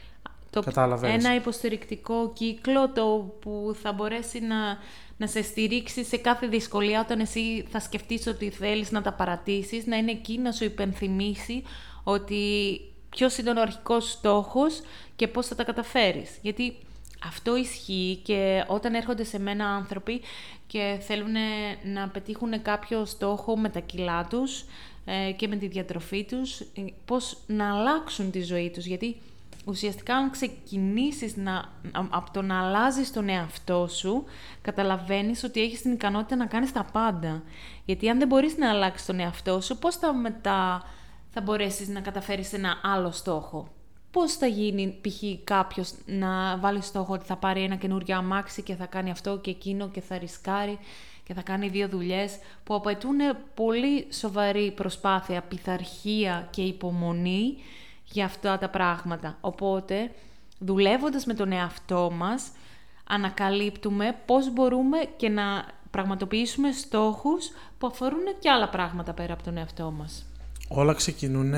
Το, 0.49 0.61
Κατάλαβες. 0.61 1.13
Ένα 1.13 1.35
υποστηρικτικό 1.35 2.31
κύκλο 2.33 2.89
το 2.89 3.35
που 3.39 3.75
θα 3.81 3.93
μπορέσει 3.93 4.39
να 4.39 4.77
να 5.17 5.27
σε 5.27 5.41
στηρίξει 5.41 6.03
σε 6.03 6.17
κάθε 6.17 6.47
δυσκολία 6.47 7.01
όταν 7.01 7.19
εσύ 7.19 7.65
θα 7.69 7.79
σκεφτείς 7.79 8.27
ότι 8.27 8.49
θέλεις 8.49 8.91
να 8.91 9.01
τα 9.01 9.13
παρατήσεις, 9.13 9.85
να 9.85 9.97
είναι 9.97 10.11
εκεί 10.11 10.37
να 10.37 10.51
σου 10.51 10.63
υπενθυμίσει 10.63 11.63
ότι 12.03 12.79
ποιος 13.09 13.37
είναι 13.37 13.49
ο 13.49 13.61
αρχικός 13.61 14.11
στόχος 14.11 14.81
και 15.15 15.27
πώς 15.27 15.47
θα 15.47 15.55
τα 15.55 15.63
καταφέρεις. 15.63 16.37
Γιατί 16.41 16.75
αυτό 17.25 17.55
ισχύει 17.55 18.19
και 18.23 18.63
όταν 18.67 18.93
έρχονται 18.93 19.23
σε 19.23 19.39
μένα 19.39 19.65
άνθρωποι 19.65 20.21
και 20.67 20.97
θέλουν 21.01 21.35
να 21.93 22.07
πετύχουν 22.07 22.61
κάποιο 22.61 23.05
στόχο 23.05 23.57
με 23.57 23.69
τα 23.69 23.79
κιλά 23.79 24.27
τους 24.29 24.65
ε, 25.05 25.31
και 25.31 25.47
με 25.47 25.55
τη 25.55 25.67
διατροφή 25.67 26.23
τους, 26.23 26.59
ε, 26.59 26.65
πώς 27.05 27.37
να 27.47 27.75
αλλάξουν 27.75 28.31
τη 28.31 28.41
ζωή 28.41 28.69
τους. 28.69 28.85
Γιατί 28.85 29.15
ουσιαστικά 29.65 30.15
αν 30.15 30.29
ξεκινήσεις 30.31 31.35
να, 31.35 31.65
από 32.09 32.31
το 32.31 32.41
να 32.41 32.59
αλλάζεις 32.59 33.11
τον 33.11 33.29
εαυτό 33.29 33.87
σου, 33.87 34.23
καταλαβαίνεις 34.61 35.43
ότι 35.43 35.61
έχεις 35.61 35.81
την 35.81 35.91
ικανότητα 35.91 36.35
να 36.35 36.45
κάνεις 36.45 36.71
τα 36.71 36.85
πάντα. 36.91 37.43
Γιατί 37.85 38.09
αν 38.09 38.19
δεν 38.19 38.27
μπορείς 38.27 38.57
να 38.57 38.69
αλλάξεις 38.69 39.05
τον 39.05 39.19
εαυτό 39.19 39.61
σου, 39.61 39.77
πώς 39.77 39.95
θα 39.95 40.13
μετά 40.13 40.83
θα 41.29 41.41
μπορέσεις 41.41 41.87
να 41.87 41.99
καταφέρεις 41.99 42.53
ένα 42.53 42.79
άλλο 42.83 43.11
στόχο; 43.11 43.67
Πώς 44.11 44.33
θα 44.33 44.45
γίνει 44.47 44.99
π.χ. 45.01 45.43
κάποιος 45.43 45.93
να 46.05 46.57
βάλει 46.57 46.81
στόχο 46.81 47.13
ότι 47.13 47.25
θα 47.25 47.35
πάρει 47.35 47.63
ένα 47.63 47.75
καινούριο 47.75 48.17
αμάξι 48.17 48.61
και 48.61 48.75
θα 48.75 48.85
κάνει 48.85 49.11
αυτό 49.11 49.37
και 49.37 49.49
εκείνο 49.49 49.89
και 49.89 50.01
θα 50.01 50.17
ρισκάρει 50.17 50.79
και 51.23 51.33
θα 51.33 51.41
κάνει 51.41 51.67
δύο 51.67 51.87
δουλειές 51.87 52.37
που 52.63 52.75
απαιτούν 52.75 53.17
πολύ 53.53 54.07
σοβαρή 54.11 54.71
προσπάθεια, 54.71 55.41
πειθαρχία 55.41 56.47
και 56.49 56.61
υπομονή 56.61 57.57
για 58.05 58.25
αυτά 58.25 58.57
τα 58.57 58.69
πράγματα. 58.69 59.37
Οπότε, 59.41 60.11
δουλεύοντας 60.59 61.25
με 61.25 61.33
τον 61.33 61.51
εαυτό 61.51 62.11
μας, 62.15 62.51
ανακαλύπτουμε 63.07 64.15
πώς 64.25 64.53
μπορούμε 64.53 64.97
και 65.17 65.29
να 65.29 65.65
πραγματοποιήσουμε 65.91 66.71
στόχους 66.71 67.49
που 67.77 67.87
αφορούν 67.87 68.23
και 68.39 68.49
άλλα 68.49 68.69
πράγματα 68.69 69.13
πέρα 69.13 69.33
από 69.33 69.43
τον 69.43 69.57
εαυτό 69.57 69.91
μας. 69.91 70.25
Όλα 70.67 70.93
ξεκινούν, 70.93 71.53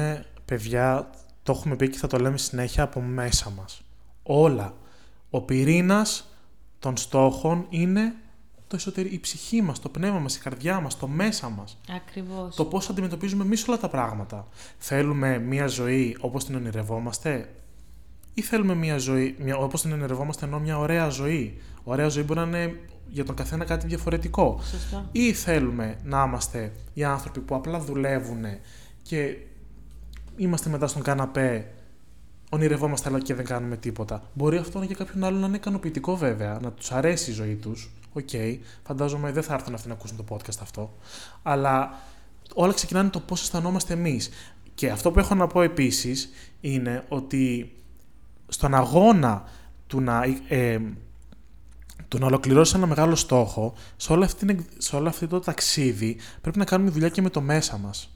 παιδιά, 0.45 1.09
το 1.43 1.51
έχουμε 1.51 1.75
πει 1.75 1.89
και 1.89 1.97
θα 1.97 2.07
το 2.07 2.17
λέμε 2.17 2.37
συνέχεια, 2.37 2.83
από 2.83 3.01
μέσα 3.01 3.49
μας. 3.49 3.81
Όλα. 4.23 4.73
Ο 5.29 5.41
πυρήνας 5.41 6.27
των 6.79 6.97
στόχων 6.97 7.65
είναι 7.69 8.15
το 8.67 8.75
εσωτερικό, 8.75 9.15
η 9.15 9.19
ψυχή 9.19 9.61
μας, 9.61 9.79
το 9.79 9.89
πνεύμα 9.89 10.19
μας, 10.19 10.35
η 10.35 10.39
καρδιά 10.39 10.79
μας, 10.79 10.97
το 10.97 11.07
μέσα 11.07 11.49
μας. 11.49 11.77
Ακριβώς. 11.95 12.55
Το 12.55 12.65
πώς 12.65 12.89
αντιμετωπίζουμε 12.89 13.43
εμείς 13.43 13.67
όλα 13.67 13.77
τα 13.77 13.89
πράγματα. 13.89 14.47
Θέλουμε 14.77 15.39
μια 15.39 15.67
ζωή 15.67 16.17
όπως 16.19 16.45
την 16.45 16.55
ονειρευόμαστε 16.55 17.49
ή 18.33 18.41
θέλουμε 18.41 18.75
μια 18.75 18.97
ζωή, 18.97 19.35
μια, 19.39 19.57
όπως 19.57 19.81
την 19.81 19.91
ενεργόμαστε 19.91 20.45
ενώ 20.45 20.59
μια 20.59 20.79
ωραία 20.79 21.09
ζωή. 21.09 21.61
Ωραία 21.83 22.07
ζωή 22.07 22.23
μπορεί 22.23 22.39
να 22.39 22.45
είναι 22.45 22.79
για 23.07 23.25
τον 23.25 23.35
καθένα 23.35 23.65
κάτι 23.65 23.87
διαφορετικό. 23.87 24.59
Σωστά. 24.71 25.09
Ή 25.11 25.33
θέλουμε 25.33 25.97
να 26.03 26.23
είμαστε 26.27 26.71
οι 26.93 27.03
άνθρωποι 27.03 27.39
που 27.39 27.55
απλά 27.55 27.79
δουλεύουν 27.79 28.43
και 29.01 29.37
είμαστε 30.35 30.69
μετά 30.69 30.87
στον 30.87 31.01
καναπέ, 31.01 31.67
ονειρευόμαστε 32.49 33.09
αλλά 33.09 33.19
και 33.19 33.33
δεν 33.33 33.45
κάνουμε 33.45 33.77
τίποτα. 33.77 34.23
Μπορεί 34.33 34.57
αυτό 34.57 34.81
για 34.81 34.95
κάποιον 34.95 35.23
άλλο 35.23 35.37
να 35.37 35.47
είναι 35.47 35.55
ικανοποιητικό 35.55 36.15
βέβαια, 36.15 36.59
να 36.61 36.71
τους 36.71 36.91
αρέσει 36.91 37.31
η 37.31 37.33
ζωή 37.33 37.55
τους. 37.55 37.91
Οκ, 38.17 38.59
φαντάζομαι 38.83 39.31
δεν 39.31 39.43
θα 39.43 39.53
έρθουν 39.53 39.73
αυτοί 39.73 39.87
να 39.87 39.93
ακούσουν 39.93 40.17
το 40.17 40.23
podcast 40.29 40.57
αυτό. 40.61 40.93
Αλλά 41.43 41.93
όλα 42.53 42.73
ξεκινάνε 42.73 43.09
το 43.09 43.19
πώς 43.19 43.41
αισθανόμαστε 43.41 43.93
εμείς. 43.93 44.29
Και 44.75 44.89
αυτό 44.89 45.11
που 45.11 45.19
έχω 45.19 45.35
να 45.35 45.47
πω 45.47 45.61
επίσης 45.61 46.29
είναι 46.61 47.05
ότι 47.09 47.75
στον 48.47 48.73
αγώνα 48.75 49.43
του 49.87 50.01
να, 50.01 50.23
ε, 50.47 50.79
του 52.07 52.17
να 52.17 52.25
ολοκληρώσει 52.25 52.73
ένα 52.75 52.87
μεγάλο 52.87 53.15
στόχο, 53.15 53.73
σε 53.95 54.11
όλο, 54.11 54.23
αυτή, 54.23 54.65
σε 54.77 54.95
όλο 54.95 55.07
αυτό 55.07 55.27
το 55.27 55.39
ταξίδι 55.39 56.17
πρέπει 56.41 56.57
να 56.57 56.65
κάνουμε 56.65 56.89
δουλειά 56.89 57.09
και 57.09 57.21
με 57.21 57.29
το 57.29 57.41
μέσα 57.41 57.77
μας. 57.77 58.09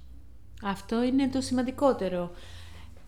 Αυτό 0.63 1.03
είναι 1.03 1.27
το 1.27 1.41
σημαντικότερο. 1.41 2.31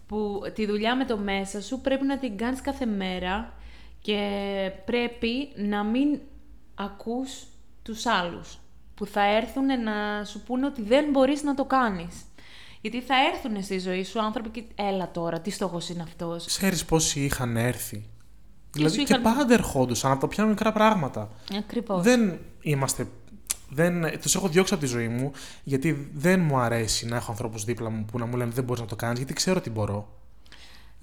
Που 0.07 0.41
τη 0.53 0.65
δουλειά 0.65 0.95
με 0.95 1.05
το 1.05 1.17
μέσα 1.17 1.61
σου 1.61 1.79
πρέπει 1.79 2.05
να 2.05 2.17
την 2.17 2.37
κάνεις 2.37 2.61
κάθε 2.61 2.85
μέρα 2.85 3.53
και 4.01 4.29
πρέπει 4.85 5.49
να 5.55 5.83
μην 5.83 6.19
ακούς 6.75 7.43
τους 7.83 8.05
άλλους 8.05 8.57
που 8.95 9.05
θα 9.05 9.35
έρθουν 9.35 9.65
να 9.83 10.23
σου 10.25 10.43
πούνε 10.43 10.65
ότι 10.65 10.81
δεν 10.81 11.05
μπορείς 11.11 11.43
να 11.43 11.53
το 11.55 11.65
κάνεις. 11.65 12.15
Γιατί 12.81 13.01
θα 13.01 13.15
έρθουν 13.33 13.63
στη 13.63 13.79
ζωή 13.79 14.03
σου 14.03 14.21
άνθρωποι 14.21 14.49
και 14.49 14.63
έλα 14.75 15.11
τώρα, 15.11 15.39
τι 15.39 15.49
στόχος 15.51 15.89
είναι 15.89 16.01
αυτός. 16.03 16.45
Ξέρεις 16.45 16.85
πόσοι 16.85 17.19
είχαν 17.23 17.57
έρθει. 17.57 18.05
δηλαδή 18.71 18.93
σου 18.99 19.03
και 19.05 19.13
είχαν- 19.13 19.23
πάντα 19.35 19.53
ερχόντουσαν 19.53 20.11
από 20.11 20.21
τα 20.21 20.27
πιο 20.27 20.45
μικρά 20.45 20.71
πράγματα. 20.71 21.29
Ακριβώς. 21.57 22.03
Δεν 22.03 22.39
είμαστε. 22.61 23.07
Δεν, 23.69 24.19
τους 24.21 24.35
έχω 24.35 24.47
διώξει 24.47 24.73
από 24.73 24.83
τη 24.83 24.89
ζωή 24.89 25.07
μου 25.07 25.31
γιατί 25.63 26.11
δεν 26.13 26.39
μου 26.39 26.57
αρέσει 26.57 27.05
να 27.05 27.15
έχω 27.15 27.31
ανθρώπους 27.31 27.63
δίπλα 27.63 27.89
μου 27.89 28.05
που 28.05 28.19
να 28.19 28.25
μου 28.25 28.35
λένε 28.37 28.51
δεν 28.51 28.63
μπορείς 28.63 28.81
να 28.81 28.87
το 28.87 28.95
κάνεις 28.95 29.17
γιατί 29.17 29.33
ξέρω 29.33 29.61
τι 29.61 29.69
μπορώ. 29.69 30.21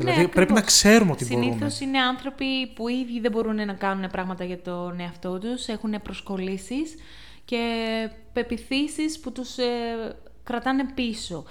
Ναι, 0.05 0.11
δηλαδή 0.11 0.29
πρέπει 0.29 0.53
ακριβώς. 0.53 0.61
να 0.61 0.67
ξέρουμε 0.67 1.11
ότι 1.13 1.25
Συνήθως 1.25 1.59
μπορούμε. 1.59 1.77
είναι 1.81 1.99
άνθρωποι 1.99 2.67
που 2.75 2.89
οι 2.89 3.05
ίδιοι 3.07 3.21
δεν 3.21 3.31
μπορούν 3.31 3.55
να 3.55 3.73
κάνουν 3.73 4.11
πράγματα 4.11 4.45
για 4.45 4.63
τον 4.63 5.01
εαυτό 5.01 5.39
τους, 5.39 5.67
έχουν 5.67 6.03
προσκολήσεις 6.03 6.95
και 7.45 7.59
πεπιθήσεις 8.33 9.21
που 9.21 9.33
τους 9.33 9.59
ε, 9.59 10.17
κρατάνε 10.45 10.85
πίσω. 10.95 11.45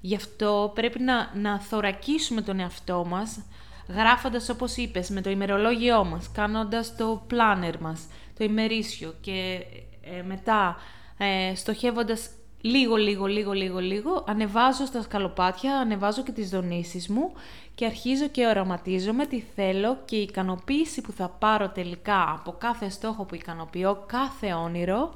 Γι' 0.00 0.14
αυτό 0.14 0.72
πρέπει 0.74 1.00
να, 1.00 1.30
να 1.34 1.60
θωρακίσουμε 1.60 2.40
τον 2.40 2.60
εαυτό 2.60 3.04
μας, 3.08 3.42
γράφοντας 3.88 4.48
όπως 4.48 4.76
είπες, 4.76 5.10
με 5.10 5.20
το 5.20 5.30
ημερολόγιό 5.30 6.04
μας, 6.04 6.30
κάνοντας 6.34 6.96
το 6.96 7.26
planner 7.30 7.74
μας, 7.80 8.06
το 8.38 8.44
ημερήσιο 8.44 9.14
και 9.20 9.64
ε, 10.02 10.22
μετά 10.22 10.76
ε, 11.18 11.54
στοχεύοντας 11.54 12.30
λίγο, 12.60 12.96
λίγο, 12.96 13.26
λίγο, 13.26 13.52
λίγο, 13.52 13.78
λίγο, 13.78 14.24
ανεβάζω 14.26 14.86
στα 14.86 15.02
σκαλοπάτια, 15.02 15.76
ανεβάζω 15.76 16.22
και 16.22 16.32
τις 16.32 16.50
δονήσεις 16.50 17.08
μου 17.08 17.32
και 17.74 17.86
αρχίζω 17.86 18.28
και 18.28 18.46
οραματίζομαι 18.46 19.26
τι 19.26 19.42
θέλω 19.54 19.98
και 20.04 20.16
η 20.16 20.22
ικανοποίηση 20.22 21.00
που 21.00 21.12
θα 21.12 21.28
πάρω 21.28 21.68
τελικά 21.68 22.30
από 22.30 22.52
κάθε 22.58 22.88
στόχο 22.88 23.24
που 23.24 23.34
ικανοποιώ, 23.34 24.04
κάθε 24.06 24.52
όνειρο, 24.52 25.14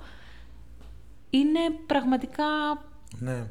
είναι 1.31 1.61
πραγματικά 1.87 2.45
Ναι. 3.19 3.47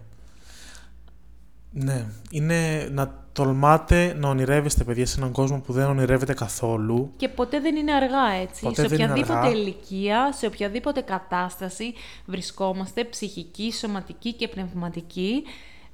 Ναι. 1.72 2.06
Είναι 2.32 2.90
να 2.92 3.26
τολμάτε 3.34 4.16
να 4.18 4.30
ονειρεύεστε, 4.30 4.84
παιδιά, 4.84 5.06
σε 5.06 5.20
έναν 5.20 5.32
κόσμο 5.32 5.60
που 5.60 5.74
δεν 5.74 5.86
ονειρεύεται 5.86 6.34
καθόλου. 6.34 7.12
Και 7.18 7.30
ποτέ 7.30 7.60
δεν 7.60 7.76
είναι 7.76 7.94
αργά, 7.94 8.32
έτσι. 8.42 8.62
Ποτέ 8.62 8.82
σε 8.82 8.88
δεν 8.88 9.00
είναι 9.00 9.12
οποιαδήποτε 9.12 9.40
αργά. 9.40 9.52
ηλικία, 9.52 10.32
σε 10.32 10.46
οποιαδήποτε 10.46 11.02
κατάσταση 11.02 11.94
βρισκόμαστε, 12.26 13.04
ψυχική, 13.04 13.72
σωματική 13.72 14.34
και 14.34 14.48
πνευματική, 14.48 15.44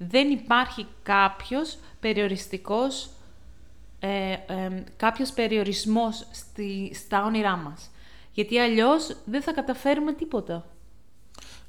δεν 0.08 0.30
υπάρχει 0.30 0.88
κάποιος 1.04 1.78
περιοριστικός, 2.00 3.10
ε, 4.00 4.32
ε, 4.32 4.84
κάποιος 4.98 5.32
περιορισμός 5.32 6.28
στη, 6.32 6.92
στα 6.94 7.26
όνειρά 7.26 7.56
μας. 7.56 7.92
Γιατί 8.34 8.60
αλλιώς 8.60 9.16
δεν 9.26 9.42
θα 9.42 9.54
καταφέρουμε 9.54 10.14
τίποτα. 10.14 10.66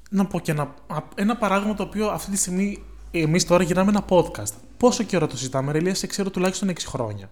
Να 0.09 0.25
πω 0.25 0.39
και 0.39 0.51
ένα, 0.51 0.73
α- 0.87 1.07
ένα 1.15 1.37
παράδειγμα 1.37 1.75
το 1.75 1.83
οποίο 1.83 2.07
αυτή 2.09 2.31
τη 2.31 2.37
στιγμή 2.37 2.83
εμείς 3.11 3.45
τώρα 3.45 3.63
γυρνάμε 3.63 3.89
ένα 3.89 4.05
podcast. 4.09 4.53
Πόσο 4.77 5.03
καιρό 5.03 5.27
το 5.27 5.37
συζητάμε, 5.37 5.71
Ρελία, 5.71 5.95
σε 5.95 6.07
ξέρω 6.07 6.29
τουλάχιστον 6.29 6.69
6 6.69 6.87
χρόνια. 6.87 7.29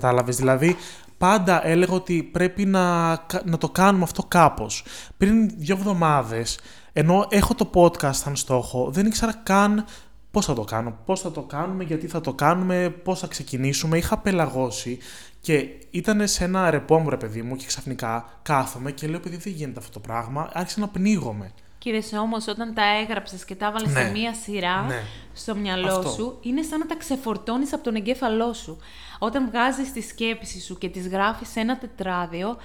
Κατάλαβες. 0.00 0.36
Δηλαδή, 0.36 0.76
πάντα 1.18 1.66
έλεγα 1.66 1.92
ότι 1.92 2.22
πρέπει 2.22 2.64
να, 2.66 3.16
κα- 3.26 3.42
να 3.44 3.58
το 3.58 3.68
κάνουμε 3.68 4.04
αυτό 4.04 4.22
κάπως. 4.22 4.84
Πριν 5.16 5.50
δύο 5.56 5.76
εβδομάδες, 5.76 6.58
ενώ 6.92 7.26
έχω 7.30 7.54
το 7.54 7.70
podcast 7.74 8.14
σαν 8.14 8.36
στόχο, 8.36 8.90
δεν 8.90 9.06
ήξερα 9.06 9.32
καν 9.42 9.84
πώς 10.30 10.44
θα 10.46 10.54
το 10.54 10.64
κάνω, 10.64 10.96
πώς 11.04 11.20
θα 11.20 11.30
το 11.30 11.42
κάνουμε, 11.42 11.84
γιατί 11.84 12.06
θα 12.06 12.20
το 12.20 12.32
κάνουμε, 12.32 12.88
πώς 13.04 13.18
θα 13.20 13.26
ξεκινήσουμε. 13.26 13.96
Είχα 13.98 14.18
πελαγώσει 14.18 14.98
και 15.40 15.66
ήταν 15.90 16.26
σε 16.28 16.44
ένα 16.44 16.70
ρεπό 16.70 16.98
μου, 16.98 17.10
ρε 17.10 17.16
παιδί 17.16 17.42
μου, 17.42 17.56
και 17.56 17.66
ξαφνικά 17.66 18.24
κάθομαι 18.42 18.92
και 18.92 19.06
λέω: 19.06 19.20
Παιδί, 19.20 19.36
δεν 19.36 19.52
γίνεται 19.52 19.78
αυτό 19.78 19.92
το 19.92 20.00
πράγμα. 20.00 20.50
Άρχισα 20.52 20.80
να 20.80 20.88
πνίγομαι. 20.88 21.52
Κύριε 21.78 22.00
όμως, 22.22 22.48
όταν 22.48 22.74
τα 22.74 22.82
έγραψες 23.02 23.44
και 23.44 23.54
τα 23.54 23.66
έβαλες 23.66 23.92
Ναι. 23.92 24.00
σε 24.00 24.10
μία 24.10 24.34
σειρά 24.34 24.82
Ναι. 24.82 25.02
Στο 25.36 25.54
μυαλό 25.54 25.86
Αυτό. 25.96 26.10
σου, 26.10 26.38
είναι 26.40 26.62
σαν 26.62 26.78
να 26.78 26.86
τα 26.86 26.94
ξεφορτώνεις 26.96 27.72
από 27.72 27.84
τον 27.84 27.94
εγκέφαλό 27.94 28.52
σου. 28.52 28.78
Όταν 29.18 29.46
βγάζεις 29.48 29.92
τη 29.92 30.00
σκέψη 30.00 30.60
σου 30.60 30.78
και 30.78 30.88
τις 30.88 31.08
γράφεις 31.08 31.48
σε 31.48 31.60
ένα 31.60 31.78
τετράδιο, 31.78 32.56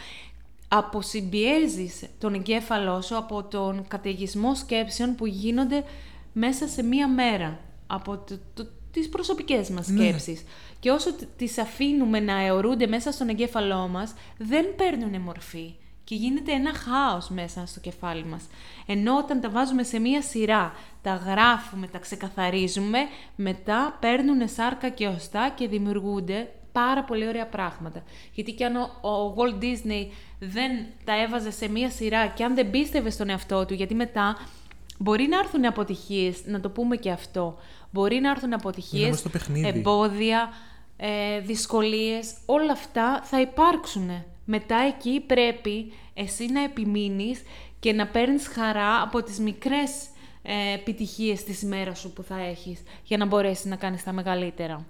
αποσυμπιέζεις 0.67 2.03
τον 2.19 2.33
εγκέφαλό 2.33 3.01
σου 3.01 3.17
από 3.17 3.43
τον 3.43 3.85
καταιγισμό 3.87 4.55
σκέψεων 4.55 5.15
που 5.15 5.25
γίνονται 5.25 5.83
μέσα 6.33 6.67
σε 6.67 6.83
μία 6.83 7.07
μέρα. 7.07 7.59
Από 7.87 8.17
το, 8.17 8.39
το, 8.53 8.67
τις 8.91 9.09
προσωπικές 9.09 9.69
μας 9.69 9.87
Ναι. 9.87 10.03
σκέψεις. 10.03 10.43
Και 10.79 10.91
όσο 10.91 11.13
τ- 11.13 11.23
τις 11.37 11.57
αφήνουμε 11.57 12.19
να 12.19 12.41
αιωρούνται 12.45 12.87
μέσα 12.87 13.11
στον 13.11 13.29
εγκέφαλό 13.29 13.87
μας, 13.87 14.13
δεν 14.37 14.75
παίρνουν 14.75 15.21
μορφή 15.21 15.75
και 16.03 16.15
γίνεται 16.15 16.51
ένα 16.51 16.73
χάος 16.73 17.29
μέσα 17.29 17.65
στο 17.65 17.79
κεφάλι 17.79 18.25
μας. 18.25 18.43
Ενώ 18.85 19.17
όταν 19.17 19.41
τα 19.41 19.49
βάζουμε 19.49 19.83
σε 19.83 19.99
μία 19.99 20.21
σειρά, 20.21 20.73
τα 21.01 21.13
γράφουμε, 21.15 21.87
τα 21.87 21.97
ξεκαθαρίζουμε, 21.97 22.97
μετά 23.35 23.97
παίρνουν 24.01 24.47
σάρκα 24.47 24.89
και 24.89 25.07
οστά 25.07 25.51
και 25.55 25.67
δημιουργούνται 25.67 26.51
πάρα 26.71 27.03
πολύ 27.03 27.27
ωραία 27.27 27.47
πράγματα. 27.47 28.03
Γιατί 28.33 28.51
και 28.51 28.65
αν 28.65 28.75
ο, 28.75 29.09
ο 29.09 29.35
Walt 29.37 29.63
Disney 29.63 30.07
δεν 30.39 30.71
τα 31.03 31.21
έβαζε 31.21 31.51
σε 31.51 31.69
μία 31.69 31.89
σειρά 31.89 32.27
και 32.27 32.43
αν 32.43 32.55
δεν 32.55 32.69
πίστευε 32.69 33.09
στον 33.09 33.29
εαυτό 33.29 33.65
του, 33.65 33.73
γιατί 33.73 33.95
μετά 33.95 34.37
μπορεί 34.97 35.27
να 35.27 35.39
έρθουν 35.39 35.65
αποτυχίες, 35.65 36.45
να 36.45 36.59
το 36.59 36.69
πούμε 36.69 36.95
και 36.95 37.11
αυτό, 37.11 37.57
μπορεί 37.91 38.19
να 38.19 38.29
έρθουν 38.29 38.47
Είναι 38.47 38.55
αποτυχίες, 38.55 39.09
μες 39.09 39.19
στο 39.19 39.29
παιχνίδι. 39.29 39.67
εμπόδια, 39.67 40.49
ε, 40.97 41.39
δυσκολίες, 41.39 42.33
όλα 42.45 42.71
αυτά 42.71 43.21
θα 43.23 43.41
υπάρξουν. 43.41 44.23
Μετά 44.45 44.75
εκεί 44.75 45.19
πρέπει 45.27 45.93
εσύ 46.13 46.45
να 46.45 46.63
επιμείνεις 46.63 47.41
και 47.79 47.93
να 47.93 48.07
παίρνεις 48.07 48.47
χαρά 48.47 49.01
από 49.01 49.23
τις 49.23 49.39
μικρές 49.39 49.91
ε, 50.41 50.73
επιτυχίες 50.73 51.43
της 51.43 51.61
ημέρας 51.61 51.99
σου 51.99 52.13
που 52.13 52.23
θα 52.23 52.39
έχεις 52.39 52.83
για 53.03 53.17
να 53.17 53.25
μπορέσεις 53.25 53.65
να 53.65 53.75
κάνεις 53.75 54.03
τα 54.03 54.11
μεγαλύτερα. 54.11 54.85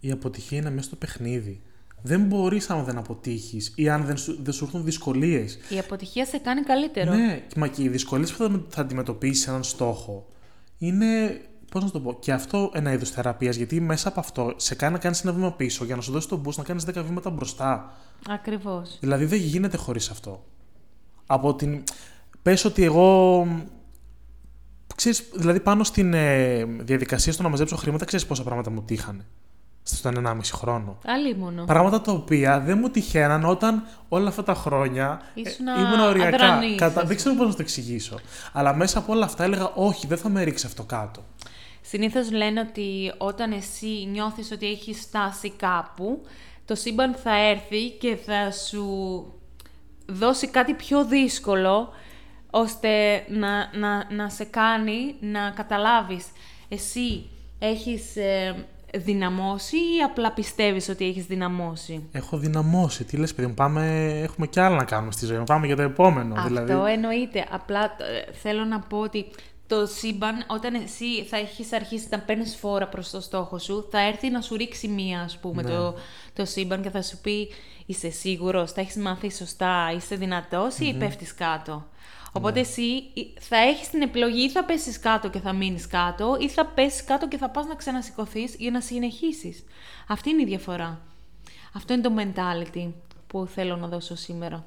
Η 0.00 0.10
αποτυχία 0.10 0.58
είναι 0.58 0.70
μέσα 0.70 0.86
στο 0.86 0.96
παιχνίδι. 0.96 1.60
Δεν 2.02 2.20
μπορείς 2.20 2.70
αν 2.70 2.84
δεν 2.84 2.98
αποτύχεις 2.98 3.72
ή 3.76 3.88
αν 3.88 4.04
δεν 4.04 4.16
σου, 4.16 4.38
δεν 4.42 4.52
σου 4.52 4.64
έρθουν 4.64 4.84
δυσκολίες. 4.84 5.58
Η 5.68 5.78
αποτυχία 5.78 6.26
σε 6.26 6.38
κάνει 6.38 6.62
καλύτερο. 6.62 7.14
Ναι, 7.14 7.42
μα 7.56 7.68
και 7.68 7.82
οι 7.82 7.88
δυσκολίες 7.88 8.32
που 8.32 8.36
θα, 8.36 8.62
θα 8.68 8.80
αντιμετωπίσεις 8.80 9.46
έναν 9.46 9.62
στόχο 9.62 10.26
είναι. 10.78 11.40
Πώς 11.70 11.84
να 11.84 11.90
το 11.90 12.00
πω, 12.00 12.18
και 12.20 12.32
αυτό 12.32 12.70
ένα 12.74 12.92
είδος 12.92 13.10
θεραπείας, 13.10 13.56
γιατί 13.56 13.80
μέσα 13.80 14.08
από 14.08 14.20
αυτό 14.20 14.54
σε 14.56 14.74
κάνει 14.74 14.92
να 14.92 14.98
κάνεις 14.98 15.22
ένα 15.22 15.32
βήμα 15.32 15.52
πίσω 15.52 15.84
για 15.84 15.96
να 15.96 16.02
σου 16.02 16.12
δώσεις 16.12 16.28
τον 16.28 16.42
boost 16.46 16.54
να 16.54 16.62
κάνεις 16.62 16.84
10 16.84 17.02
βήματα 17.06 17.30
μπροστά. 17.30 17.92
Ακριβώς. 18.28 18.96
Δηλαδή 19.00 19.24
δεν 19.24 19.38
γίνεται 19.38 19.76
χωρίς 19.76 20.10
αυτό. 20.10 20.44
Από 21.26 21.54
την. 21.54 21.82
Πες 22.42 22.64
ότι 22.64 22.82
εγώ. 22.82 23.46
Ξέρεις, 24.94 25.24
δηλαδή 25.34 25.60
πάνω 25.60 25.84
στην 25.84 26.14
ε, 26.14 26.64
διαδικασία 26.64 27.32
στο 27.32 27.42
να 27.42 27.48
μαζέψω 27.48 27.76
χρήματα, 27.76 28.04
ξέρεις 28.04 28.26
πόσα 28.26 28.42
πράγματα 28.42 28.70
μου 28.70 28.82
τύχανε. 28.82 29.24
Στον 29.82 30.26
1,5 30.26 30.38
χρόνο. 30.52 30.98
Αλίμονο. 31.06 31.64
Πράγματα 31.64 32.00
τα 32.00 32.12
οποία 32.12 32.60
δεν 32.60 32.78
μου 32.78 32.88
τυχαίναν 32.90 33.44
όταν 33.44 33.86
όλα 34.08 34.28
αυτά 34.28 34.42
τα 34.42 34.54
χρόνια 34.54 35.20
ε, 35.34 35.40
Ήσουν 35.40 35.66
ήμουν 35.66 36.00
οριακά. 36.00 36.26
αδρανής, 36.26 36.78
Κατα... 36.78 37.00
ας 37.00 37.06
Δεν 37.06 37.16
ξέρω 37.16 37.34
πώς 37.34 37.46
να 37.46 37.52
το 37.52 37.58
εξηγήσω. 37.60 38.18
Αλλά 38.52 38.74
μέσα 38.74 38.98
από 38.98 39.12
όλα 39.12 39.24
αυτά 39.24 39.44
έλεγα, 39.44 39.70
Όχι, 39.74 40.06
δεν 40.06 40.18
θα 40.18 40.28
με 40.28 40.42
ρίξεις 40.42 40.66
αυτό 40.66 40.82
κάτω. 40.82 41.24
Συνήθως 41.80 42.30
λένε 42.30 42.60
ότι 42.60 43.12
όταν 43.18 43.52
εσύ 43.52 44.08
νιώθεις 44.12 44.50
ότι 44.50 44.66
έχεις 44.66 45.00
φτάσει 45.00 45.50
κάπου, 45.50 46.22
το 46.64 46.74
σύμπαν 46.74 47.14
θα 47.14 47.36
έρθει 47.36 47.90
και 47.90 48.16
θα 48.16 48.50
σου 48.50 48.86
δώσει 50.06 50.48
κάτι 50.48 50.72
πιο 50.74 51.04
δύσκολο, 51.04 51.88
ώστε 52.56 53.24
να, 53.28 53.70
να, 53.78 54.14
να 54.14 54.28
σε 54.28 54.44
κάνει 54.44 55.14
να 55.20 55.50
καταλάβεις. 55.50 56.26
Εσύ 56.68 57.26
έχεις, 57.58 58.16
ε, 58.16 58.54
δυναμώσει 58.96 59.76
ή 59.76 60.02
απλά 60.04 60.32
πιστεύεις 60.32 60.88
ότι 60.88 61.04
έχεις 61.06 61.26
δυναμώσει; 61.26 62.08
Έχω 62.12 62.36
δυναμώσει. 62.36 63.04
Τι 63.04 63.16
λες 63.16 63.34
παιδί 63.34 63.48
μου, 63.48 63.54
πάμε, 63.54 64.10
έχουμε 64.22 64.46
κι 64.46 64.60
άλλα 64.60 64.76
να 64.76 64.84
κάνουμε 64.84 65.12
στη 65.12 65.26
ζωή 65.26 65.38
μου. 65.38 65.44
Πάμε 65.44 65.66
για 65.66 65.76
το 65.76 65.82
επόμενο 65.82 66.34
Αυτό 66.34 66.48
δηλαδή. 66.48 66.92
εννοείται. 66.92 67.46
Απλά 67.50 67.84
ε, 67.84 68.32
θέλω 68.32 68.64
να 68.64 68.80
πω 68.80 68.98
ότι 68.98 69.26
το 69.66 69.86
σύμπαν, 69.86 70.44
όταν 70.46 70.74
εσύ 70.74 71.24
θα 71.24 71.36
έχεις 71.36 71.72
αρχίσει 71.72 72.06
να 72.10 72.18
παίρνεις 72.18 72.56
φόρα 72.56 72.88
προς 72.88 73.10
το 73.10 73.20
στόχο 73.20 73.58
σου, 73.58 73.88
θα 73.90 74.00
έρθει 74.00 74.30
να 74.30 74.40
σου 74.40 74.56
ρίξει 74.56 74.88
μία, 74.88 75.20
ας 75.20 75.38
πούμε, 75.38 75.62
Ναι. 75.62 75.70
το, 75.70 75.94
το 76.32 76.44
σύμπαν 76.44 76.82
και 76.82 76.90
θα 76.90 77.02
σου 77.02 77.18
πει 77.22 77.48
είσαι 77.86 78.10
σίγουρος, 78.10 78.72
θα 78.72 78.80
έχεις 78.80 78.96
μάθει 78.96 79.32
σωστά, 79.32 79.92
είσαι 79.96 80.16
δυνατός 80.16 80.78
ή 80.78 80.94
πέφτεις 80.98 81.34
κάτω. 81.34 81.86
Οπότε 82.36 82.54
Ναι. 82.54 82.60
εσύ 82.60 82.82
ή- 83.14 83.34
θα 83.40 83.56
έχεις 83.56 83.88
την 83.90 84.02
επιλογή 84.02 84.42
ή 84.44 84.50
θα 84.50 84.64
πέσεις 84.64 84.98
κάτω 84.98 85.30
και 85.30 85.38
θα 85.38 85.52
μείνεις 85.52 85.86
κάτω 85.86 86.36
ή 86.40 86.48
θα 86.48 86.66
πέσεις 86.66 87.04
κάτω 87.04 87.28
και 87.28 87.36
θα 87.36 87.50
πας 87.50 87.66
να 87.66 87.74
ξανασηκωθείς 87.74 88.54
για 88.58 88.70
να 88.70 88.80
συνεχίσεις. 88.80 89.64
Αυτή 90.08 90.30
είναι 90.30 90.42
η 90.42 90.44
διαφορά. 90.44 91.00
Αυτό 91.72 91.92
είναι 91.92 92.02
το 92.02 92.12
mentality 92.18 92.92
που 93.26 93.46
θέλω 93.46 93.76
να 93.76 93.86
δώσω 93.88 94.14
σήμερα. 94.16 94.64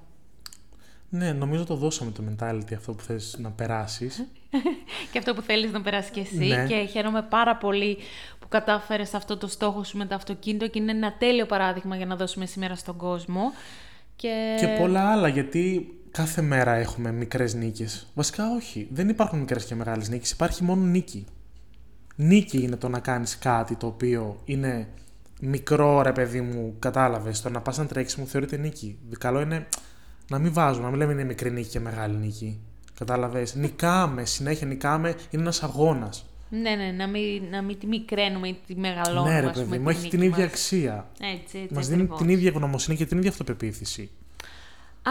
Ναι, 1.09 1.31
νομίζω 1.31 1.65
το 1.65 1.75
δώσαμε 1.75 2.11
το 2.11 2.23
mentality 2.29 2.73
αυτό 2.75 2.93
που 2.93 3.03
θες 3.03 3.35
να 3.39 3.51
περάσεις. 3.51 4.27
και 5.11 5.17
αυτό 5.17 5.33
που 5.33 5.41
θέλεις 5.41 5.71
να 5.71 5.81
περάσεις 5.81 6.11
και 6.11 6.19
εσύ 6.19 6.35
Ναι. 6.45 6.65
και 6.67 6.75
χαίρομαι 6.91 7.21
πάρα 7.21 7.55
πολύ 7.57 7.97
που 8.39 8.47
κατάφερες 8.47 9.13
αυτό 9.13 9.37
το 9.37 9.47
στόχο 9.47 9.83
σου 9.83 9.97
με 9.97 10.05
το 10.05 10.15
αυτοκίνητο 10.15 10.67
και 10.67 10.79
είναι 10.79 10.91
ένα 10.91 11.13
τέλειο 11.17 11.45
παράδειγμα 11.45 11.95
για 11.95 12.05
να 12.05 12.15
δώσουμε 12.15 12.45
σήμερα 12.45 12.75
στον 12.75 12.97
κόσμο. 12.97 13.51
Και, 14.15 14.55
Και 14.59 14.67
πολλά 14.79 15.11
άλλα, 15.11 15.27
γιατί 15.27 15.91
κάθε 16.11 16.41
μέρα 16.41 16.73
έχουμε 16.73 17.11
μικρές 17.11 17.53
νίκες. 17.53 18.07
Βασικά 18.13 18.43
όχι, 18.55 18.87
δεν 18.91 19.09
υπάρχουν 19.09 19.39
μικρές 19.39 19.65
και 19.65 19.75
μεγάλες 19.75 20.09
νίκες, 20.09 20.31
υπάρχει 20.31 20.63
μόνο 20.63 20.81
νίκη. 20.81 21.25
Νίκη 22.15 22.57
είναι 22.61 22.75
το 22.75 22.89
να 22.89 22.99
κάνεις 22.99 23.37
κάτι 23.37 23.75
το 23.75 23.87
οποίο 23.87 24.41
είναι 24.45 24.87
μικρό 25.41 26.01
ρε 26.01 26.11
παιδί 26.11 26.41
μου, 26.41 26.75
κατάλαβες, 26.79 27.41
το 27.41 27.49
να 27.49 27.61
πας 27.61 27.77
να 27.77 27.85
τρέξεις 27.85 28.17
μου 28.19 28.27
θεωρείται 28.27 28.57
νίκη. 28.57 28.97
Καλό 29.19 29.41
είναι 29.41 29.67
να 30.29 30.39
μην 30.39 30.53
βάζουμε, 30.53 30.83
να 30.83 30.89
μην 30.89 30.99
λέμε 30.99 31.11
είναι 31.11 31.23
μικρή 31.23 31.51
νίκη 31.51 31.69
και 31.69 31.79
μεγάλη 31.79 32.15
νίκη. 32.17 32.59
Κατάλαβες, 32.97 33.55
νικάμε, 33.55 34.25
συνέχεια 34.25 34.67
νικάμε, 34.67 35.09
είναι 35.29 35.41
ένας 35.41 35.63
αγώνας. 35.63 36.25
Ναι, 36.49 36.75
ναι, 36.75 36.91
να 36.91 37.07
μην, 37.07 37.43
να 37.51 37.61
μην 37.61 37.79
τη 37.79 37.87
μικραίνουμε 37.87 38.47
ή 38.47 38.59
τη 38.67 38.75
μεγαλώνουμε. 38.75 39.33
ναι 39.33 39.39
ρε 39.39 39.47
ας 39.47 39.53
πούμε, 39.53 39.65
παιδί 39.65 39.79
μου, 39.81 39.89
τη 39.89 39.95
έχει 39.95 40.01
νίκη 40.03 40.15
την 40.17 40.21
ίδια 40.25 40.43
μας. 40.43 40.53
αξία. 40.53 41.07
Έτσι, 41.21 41.57
έτσι, 41.57 41.73
Μας 41.73 41.87
δίνει 41.87 42.01
ακριβώς. 42.01 42.19
την 42.19 42.29
ίδια 42.29 42.51
γνωμοσύνη 42.55 42.97
και 42.97 43.05
την 43.05 43.17
ίδια 43.17 43.29
αυτοπεποίθηση. 43.29 44.09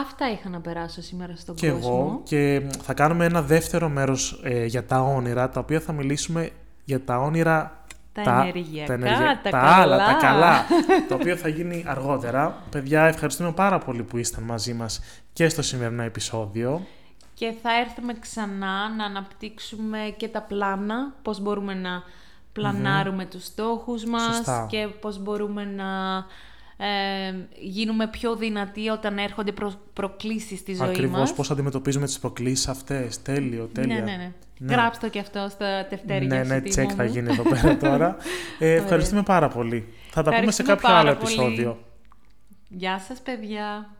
Αυτά 0.00 0.30
είχα 0.30 0.48
να 0.48 0.60
περάσω 0.60 1.02
σήμερα 1.02 1.36
στον 1.36 1.54
Και 1.54 1.70
κόσμο. 1.70 1.88
εγώ 1.88 2.20
και 2.24 2.62
θα 2.82 2.94
κάνουμε 2.94 3.24
ένα 3.24 3.42
δεύτερο 3.42 3.88
μέρος 3.88 4.40
ε, 4.44 4.64
για 4.64 4.84
τα 4.84 5.00
όνειρα, 5.00 5.48
τα 5.48 5.60
οποία 5.60 5.80
θα 5.80 5.92
μιλήσουμε 5.92 6.50
για 6.84 7.04
τα 7.04 7.18
όνειρα... 7.18 7.84
Τα 8.12 8.42
ενεργειακά, 8.42 9.40
τα 9.42 9.50
τα 9.50 9.58
άλλα, 9.58 9.96
τα 9.96 10.04
καλά. 10.04 10.20
καλά, 10.20 10.64
το 11.08 11.14
οποίο 11.14 11.36
θα 11.36 11.48
γίνει 11.48 11.84
αργότερα. 11.86 12.62
Παιδιά, 12.70 13.04
ευχαριστούμε 13.04 13.52
πάρα 13.52 13.78
πολύ 13.78 14.02
που 14.02 14.16
ήσταν 14.16 14.42
μαζί 14.42 14.74
μας 14.74 15.00
και 15.32 15.48
στο 15.48 15.62
σημερινό 15.62 16.02
επεισόδιο. 16.02 16.86
Και 17.34 17.54
θα 17.62 17.70
έρθουμε 17.86 18.14
ξανά 18.20 18.94
να 18.96 19.04
αναπτύξουμε 19.04 20.14
και 20.16 20.28
τα 20.28 20.40
πλάνα, 20.42 21.12
πώς 21.22 21.40
μπορούμε 21.40 21.74
να 21.74 22.02
πλανάρουμε 22.52 23.24
τους 23.24 23.44
στόχους 23.44 24.04
μας 24.04 24.36
Σωστά. 24.36 24.66
και 24.70 24.88
πώς 25.00 25.18
μπορούμε 25.18 25.64
να 25.64 25.84
ε, 26.76 26.86
γίνουμε 27.60 28.06
πιο 28.08 28.36
δυνατοί 28.36 28.88
όταν 28.88 29.18
έρχονται 29.18 29.52
προ, 29.52 29.72
προκλήσεις 29.92 30.58
στη 30.58 30.74
ζωή 30.74 30.88
Ακριβώς 30.88 31.18
μας. 31.18 31.34
πώς 31.34 31.50
αντιμετωπίζουμε 31.50 32.06
τις 32.06 32.18
προκλήσεις 32.18 32.68
αυτές. 32.68 33.22
Τέλειο, 33.22 33.70
τέλεια. 33.72 33.94
Ναι, 33.94 34.00
ναι, 34.00 34.16
ναι. 34.16 34.32
Ναι. 34.58 34.74
Γράψτε 34.74 35.06
το 35.06 35.12
και 35.12 35.18
αυτό 35.18 35.48
στα 35.50 35.86
τευτέρια 35.90 36.28
Ναι, 36.38 36.42
σου, 36.44 36.48
ναι, 36.48 36.56
Τίμω 36.60 36.68
τσεκ 36.70 36.90
θα 36.96 37.02
μου. 37.04 37.10
γίνει 37.10 37.30
εδώ 37.30 37.42
πέρα 37.42 37.76
τώρα. 37.90 38.16
Ε, 38.58 38.74
ευχαριστούμε 38.74 39.22
πάρα 39.22 39.48
πολύ. 39.48 39.88
Θα 40.10 40.22
τα 40.22 40.30
πούμε 40.34 40.50
σε 40.52 40.62
Ευχαριστούμε 40.62 40.68
κάποιο 40.74 40.94
άλλο 40.94 41.04
πάρα 41.06 41.16
πολύ. 41.16 41.32
επεισόδιο. 41.32 41.78
Γεια 42.68 42.98
σας, 42.98 43.20
παιδιά. 43.20 43.90